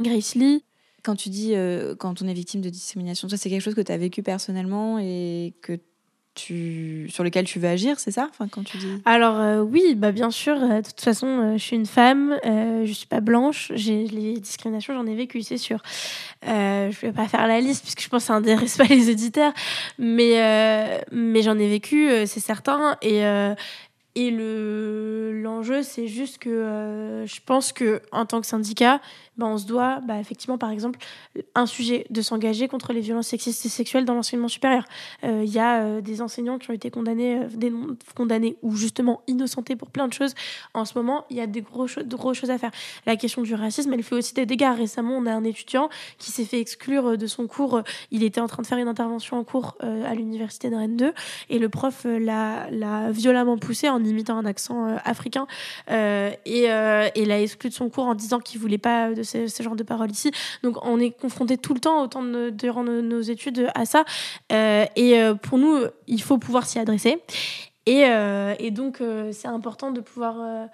Grace 0.00 0.34
Lee. 0.34 0.64
Quand 1.02 1.14
tu 1.14 1.28
dis 1.28 1.52
euh, 1.54 1.94
quand 1.94 2.22
on 2.22 2.28
est 2.28 2.34
victime 2.34 2.60
de 2.60 2.70
discrimination, 2.70 3.28
c'est 3.28 3.48
quelque 3.48 3.62
chose 3.62 3.74
que 3.74 3.80
tu 3.80 3.92
as 3.92 3.96
vécu 3.96 4.22
personnellement 4.22 4.98
et 4.98 5.54
que 5.62 5.78
tu, 6.34 7.08
sur 7.10 7.24
lequel 7.24 7.46
tu 7.46 7.58
veux 7.58 7.68
agir, 7.68 7.98
c'est 7.98 8.12
ça? 8.12 8.28
Enfin, 8.30 8.46
quand 8.46 8.62
tu 8.62 8.76
dis... 8.78 9.02
Alors 9.04 9.40
euh, 9.40 9.60
oui, 9.60 9.94
bah, 9.96 10.12
bien 10.12 10.30
sûr. 10.30 10.54
Euh, 10.54 10.80
de 10.80 10.86
toute 10.86 11.00
façon, 11.00 11.56
je 11.56 11.62
suis 11.62 11.74
une 11.74 11.86
femme, 11.86 12.38
je 12.44 12.92
suis 12.92 13.06
pas 13.06 13.20
blanche. 13.20 13.72
J'ai 13.74 14.06
les 14.06 14.34
discriminations, 14.34 14.94
j'en 14.94 15.06
ai 15.06 15.14
vécu, 15.14 15.42
c'est 15.42 15.56
sûr. 15.56 15.82
je 16.44 17.00
vais 17.00 17.12
pas 17.12 17.26
faire 17.26 17.46
la 17.46 17.60
liste 17.60 17.82
puisque 17.82 18.02
je 18.02 18.08
pense 18.08 18.22
que 18.22 18.26
ça 18.28 18.34
intéresse 18.34 18.76
pas 18.76 18.84
les 18.84 19.10
auditeurs, 19.10 19.52
mais 19.98 21.00
mais 21.10 21.42
j'en 21.42 21.58
ai 21.58 21.68
vécu, 21.68 22.08
c'est 22.26 22.40
certain. 22.40 22.96
Et 23.02 23.22
et 24.18 24.32
le 24.32 25.40
l'enjeu, 25.40 25.82
c'est 25.82 26.08
juste 26.08 26.38
que 26.38 27.24
je 27.24 27.40
pense 27.46 27.72
que 27.72 28.02
en 28.10 28.26
tant 28.26 28.40
que 28.40 28.46
syndicat, 28.46 29.00
bah, 29.38 29.46
on 29.46 29.56
se 29.56 29.66
doit, 29.66 30.00
bah, 30.00 30.18
effectivement, 30.18 30.58
par 30.58 30.70
exemple, 30.70 30.98
un 31.54 31.66
sujet 31.66 32.04
de 32.10 32.22
s'engager 32.22 32.66
contre 32.66 32.92
les 32.92 33.00
violences 33.00 33.28
sexistes 33.28 33.64
et 33.64 33.68
sexuelles 33.68 34.04
dans 34.04 34.14
l'enseignement 34.14 34.48
supérieur. 34.48 34.82
Euh, 35.22 35.44
il 35.44 35.52
y 35.52 35.60
a 35.60 35.82
euh, 35.82 36.00
des 36.00 36.20
enseignants 36.20 36.58
qui 36.58 36.70
ont 36.70 36.74
été 36.74 36.90
condamnés, 36.90 37.38
euh, 37.38 37.94
condamnés 38.16 38.56
ou 38.62 38.74
justement 38.74 39.22
innocentés 39.28 39.76
pour 39.76 39.90
plein 39.90 40.08
de 40.08 40.12
choses. 40.12 40.34
En 40.74 40.84
ce 40.84 40.98
moment, 40.98 41.24
il 41.30 41.36
y 41.36 41.40
a 41.40 41.46
des 41.46 41.62
gros, 41.62 41.86
grosses 42.04 42.36
choses 42.36 42.50
à 42.50 42.58
faire. 42.58 42.72
La 43.06 43.14
question 43.14 43.42
du 43.42 43.54
racisme, 43.54 43.92
elle 43.92 44.02
fait 44.02 44.16
aussi 44.16 44.34
des 44.34 44.44
dégâts. 44.44 44.74
Récemment, 44.76 45.16
on 45.16 45.26
a 45.26 45.32
un 45.32 45.44
étudiant 45.44 45.88
qui 46.18 46.32
s'est 46.32 46.44
fait 46.44 46.60
exclure 46.60 47.16
de 47.16 47.26
son 47.28 47.46
cours. 47.46 47.82
Il 48.10 48.24
était 48.24 48.40
en 48.40 48.48
train 48.48 48.62
de 48.62 48.66
faire 48.66 48.78
une 48.78 48.88
intervention 48.88 49.38
en 49.38 49.44
cours 49.44 49.76
à 49.80 50.14
l'université 50.14 50.68
de 50.70 50.74
Rennes 50.74 50.96
2 50.96 51.12
et 51.50 51.58
le 51.58 51.68
prof 51.68 52.04
l'a 52.04 53.10
violemment 53.10 53.56
poussé 53.56 53.88
en 53.88 54.02
imitant 54.08 54.38
un 54.38 54.46
accent 54.46 54.96
africain 55.04 55.46
et, 55.88 56.64
et 56.64 57.24
l'a 57.24 57.40
exclu 57.40 57.68
de 57.68 57.74
son 57.74 57.88
cours 57.88 58.06
en 58.06 58.14
disant 58.14 58.40
qu'il 58.40 58.60
voulait 58.60 58.78
pas 58.78 59.12
de 59.12 59.22
ce, 59.22 59.62
genre 59.62 59.76
de 59.76 59.82
paroles 59.82 60.10
ici. 60.10 60.30
Donc 60.62 60.76
on 60.84 60.98
est 61.00 61.10
confronté 61.10 61.58
tout 61.58 61.74
le 61.74 61.80
temps, 61.80 62.02
autant 62.02 62.22
de, 62.22 62.50
durant 62.50 62.84
nos, 62.84 63.20
études, 63.20 63.70
à 63.74 63.84
ça. 63.84 64.04
Euh, 64.52 64.84
et 64.96 65.20
euh, 65.20 65.34
pour 65.34 65.58
nous, 65.58 65.84
il 66.06 66.22
faut 66.22 66.38
pouvoir 66.38 66.66
s'y 66.66 66.78
adresser. 66.78 67.22
Et, 67.86 68.04
euh, 68.06 68.54
et 68.58 68.70
donc 68.70 69.02
c'est 69.32 69.48
important 69.48 69.90
de 69.90 70.00
pouvoir 70.00 70.68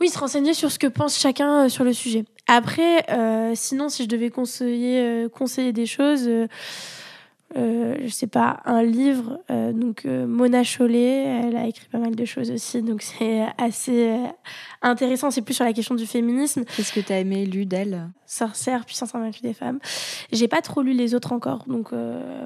oui, 0.00 0.08
se 0.08 0.18
renseigner 0.18 0.54
sur 0.54 0.70
ce 0.70 0.78
que 0.78 0.86
pense 0.86 1.18
chacun 1.18 1.68
sur 1.68 1.84
le 1.84 1.92
sujet. 1.92 2.24
Après, 2.46 3.06
sinon, 3.54 3.88
si 3.88 4.04
je 4.04 4.08
devais 4.08 4.30
conseiller, 4.30 5.26
conseiller 5.32 5.72
des 5.72 5.86
choses, 5.86 6.28
euh, 7.56 7.96
je 8.02 8.08
sais 8.08 8.26
pas, 8.26 8.60
un 8.64 8.82
livre. 8.82 9.38
Euh, 9.50 9.72
donc 9.72 10.06
euh, 10.06 10.26
Mona 10.26 10.64
Chollet, 10.64 11.24
elle 11.24 11.56
a 11.56 11.66
écrit 11.66 11.86
pas 11.90 11.98
mal 11.98 12.14
de 12.14 12.24
choses 12.24 12.50
aussi, 12.50 12.82
donc 12.82 13.02
c'est 13.18 13.46
assez 13.58 14.16
intéressant. 14.80 15.30
C'est 15.30 15.42
plus 15.42 15.54
sur 15.54 15.64
la 15.64 15.72
question 15.72 15.94
du 15.94 16.06
féminisme. 16.06 16.64
Qu'est-ce 16.76 16.92
que 16.92 17.00
tu 17.00 17.12
as 17.12 17.18
aimé 17.18 17.46
lu 17.46 17.66
d'elle? 17.66 18.10
Sorcière, 18.26 18.84
puissance 18.86 19.14
invaincue 19.14 19.42
des 19.42 19.52
femmes. 19.52 19.78
J'ai 20.32 20.48
pas 20.48 20.62
trop 20.62 20.82
lu 20.82 20.92
les 20.92 21.14
autres 21.14 21.32
encore, 21.32 21.64
donc 21.66 21.92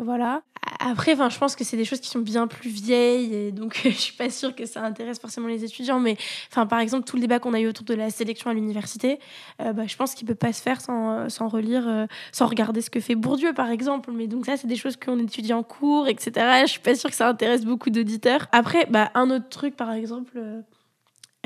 voilà. 0.03 0.42
Après, 0.81 1.12
enfin, 1.12 1.29
je 1.29 1.38
pense 1.38 1.57
que 1.57 1.64
c'est 1.64 1.76
des 1.76 1.85
choses 1.85 2.00
qui 2.00 2.09
sont 2.09 2.20
bien 2.20 2.46
plus 2.46 2.70
vieilles, 2.70 3.35
et 3.35 3.52
donc 3.52 3.81
je 3.85 3.90
suis 3.90 4.14
pas 4.14 4.31
sûre 4.31 4.55
que 4.55 4.66
ça 4.66 4.83
intéresse 4.83 5.18
forcément 5.18 5.48
les 5.48 5.64
étudiants. 5.64 6.00
Mais 6.00 6.16
enfin, 6.50 6.66
par 6.66 6.81
exemple, 6.81 7.05
tout 7.05 7.16
le 7.16 7.22
débat 7.22 7.38
qu'on 7.38 7.55
a 7.55 7.61
eu 7.61 7.68
autour 7.68 7.85
de 7.85 7.94
la 7.94 8.11
sélection 8.11 8.50
à 8.50 8.55
l'université, 8.55 9.18
bah, 9.59 9.87
je 9.87 9.96
pense 9.96 10.14
qu'il 10.14 10.26
peut 10.26 10.35
pas 10.35 10.52
se 10.52 10.62
faire 10.62 10.81
sans, 10.81 11.29
sans 11.29 11.48
relire, 11.48 12.07
sans 12.33 12.46
regarder 12.46 12.81
ce 12.81 12.90
que 12.90 13.00
fait 13.00 13.14
Bourdieu, 13.14 13.52
par 13.52 13.70
exemple. 13.70 14.11
Mais 14.12 14.26
donc 14.26 14.46
ça, 14.46 14.57
c'est 14.57 14.66
des 14.66 14.76
choses 14.76 14.96
qu'on 14.96 15.18
étudie 15.18 15.52
en 15.52 15.62
cours, 15.62 16.09
etc. 16.09 16.33
Je 16.62 16.70
suis 16.70 16.81
pas 16.81 16.94
sûre 16.94 17.11
que 17.11 17.16
ça 17.16 17.29
intéresse 17.29 17.64
beaucoup 17.64 17.90
d'auditeurs. 17.90 18.46
Après, 18.52 18.87
bah, 18.90 19.11
un 19.14 19.31
autre 19.31 19.48
truc, 19.48 19.76
par 19.76 19.92
exemple, 19.92 20.33
euh, 20.37 20.61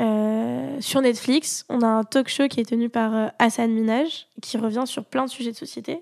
euh, 0.01 0.81
sur 0.81 1.01
Netflix, 1.03 1.65
on 1.69 1.83
a 1.83 1.87
un 1.87 2.05
talk 2.05 2.29
show 2.29 2.49
qui 2.49 2.61
est 2.61 2.69
tenu 2.69 2.89
par 2.89 3.15
euh, 3.15 3.27
Hassan 3.39 3.71
Minaj, 3.71 4.27
qui 4.41 4.57
revient 4.57 4.85
sur 4.87 5.05
plein 5.05 5.27
de 5.27 5.31
sujets 5.31 5.53
de 5.53 5.57
société, 5.57 6.01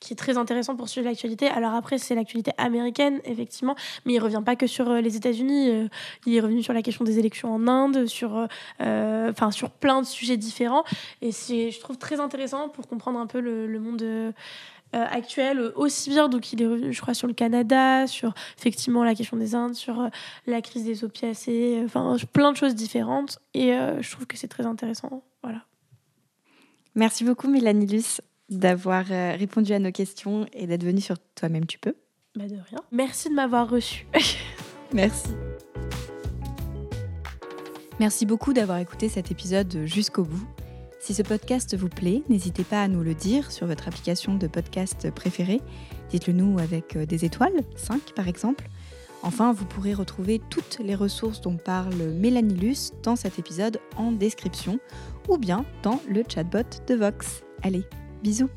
qui 0.00 0.12
est 0.12 0.16
très 0.16 0.36
intéressant 0.36 0.76
pour 0.76 0.88
suivre 0.88 1.06
l'actualité. 1.06 1.46
Alors 1.46 1.74
après, 1.74 1.98
c'est 1.98 2.14
l'actualité 2.14 2.50
américaine, 2.58 3.20
effectivement, 3.24 3.76
mais 4.04 4.14
il 4.14 4.18
revient 4.18 4.42
pas 4.44 4.56
que 4.56 4.66
sur 4.66 4.92
les 4.94 5.16
États-Unis. 5.16 5.88
il 6.26 6.34
est 6.34 6.40
revenu 6.40 6.62
sur 6.62 6.72
la 6.72 6.82
question 6.82 7.04
des 7.04 7.18
élections 7.18 7.54
en 7.54 7.68
Inde, 7.68 8.06
sur, 8.06 8.46
enfin, 8.80 9.50
sur 9.50 9.70
plein 9.70 10.02
de 10.02 10.06
sujets 10.06 10.36
différents. 10.36 10.84
Et 11.22 11.32
c'est, 11.32 11.70
je 11.70 11.80
trouve, 11.80 11.96
très 11.96 12.20
intéressant 12.20 12.68
pour 12.68 12.88
comprendre 12.88 13.18
un 13.18 13.26
peu 13.26 13.40
le 13.40 13.78
monde 13.78 14.34
euh, 14.94 15.04
actuel 15.10 15.72
aussi 15.74 16.10
bien. 16.10 16.28
Donc, 16.28 16.52
il 16.52 16.62
est 16.62 16.66
revenu, 16.66 16.92
je 16.92 17.00
crois, 17.00 17.14
sur 17.14 17.26
le 17.26 17.34
Canada, 17.34 18.06
sur 18.06 18.34
effectivement 18.58 19.04
la 19.04 19.14
question 19.14 19.36
des 19.36 19.54
Indes, 19.54 19.74
sur 19.74 20.00
euh, 20.00 20.08
la 20.46 20.62
crise 20.62 20.84
des 20.84 21.04
opiacés, 21.04 21.82
enfin, 21.84 22.16
plein 22.32 22.52
de 22.52 22.56
choses 22.56 22.74
différentes. 22.74 23.38
Et 23.52 23.72
euh, 23.72 24.00
je 24.00 24.10
trouve 24.10 24.26
que 24.26 24.36
c'est 24.36 24.48
très 24.48 24.64
intéressant. 24.64 25.22
Voilà. 25.42 25.64
Merci 26.94 27.24
beaucoup, 27.24 27.48
Mélanie 27.48 27.86
Luce, 27.86 28.20
d'avoir 28.48 29.06
répondu 29.06 29.72
à 29.74 29.78
nos 29.78 29.92
questions 29.92 30.46
et 30.52 30.66
d'être 30.66 30.84
venue 30.84 31.00
sur 31.00 31.16
Toi-même 31.34 31.66
tu 31.66 31.78
peux. 31.78 31.94
Bah 32.36 32.46
de 32.46 32.54
rien. 32.54 32.80
Merci 32.90 33.28
de 33.28 33.34
m'avoir 33.34 33.68
reçu. 33.68 34.06
Merci. 34.92 35.28
Merci 37.98 38.24
beaucoup 38.24 38.52
d'avoir 38.52 38.78
écouté 38.78 39.08
cet 39.08 39.30
épisode 39.30 39.84
jusqu'au 39.84 40.24
bout. 40.24 40.46
Si 41.06 41.14
ce 41.14 41.22
podcast 41.22 41.76
vous 41.76 41.88
plaît, 41.88 42.24
n'hésitez 42.28 42.64
pas 42.64 42.82
à 42.82 42.88
nous 42.88 43.04
le 43.04 43.14
dire 43.14 43.52
sur 43.52 43.68
votre 43.68 43.86
application 43.86 44.34
de 44.34 44.48
podcast 44.48 45.08
préférée. 45.12 45.60
Dites-le 46.10 46.32
nous 46.32 46.58
avec 46.58 46.96
euh, 46.96 47.06
des 47.06 47.24
étoiles, 47.24 47.60
5 47.76 48.12
par 48.16 48.26
exemple. 48.26 48.68
Enfin, 49.22 49.52
vous 49.52 49.66
pourrez 49.66 49.94
retrouver 49.94 50.40
toutes 50.50 50.80
les 50.80 50.96
ressources 50.96 51.40
dont 51.40 51.58
parle 51.58 51.94
Mélanie 51.94 52.90
dans 53.04 53.14
cet 53.14 53.38
épisode 53.38 53.78
en 53.96 54.10
description 54.10 54.80
ou 55.28 55.38
bien 55.38 55.64
dans 55.84 56.00
le 56.08 56.24
chatbot 56.28 56.66
de 56.88 56.96
Vox. 56.96 57.44
Allez, 57.62 57.84
bisous 58.24 58.50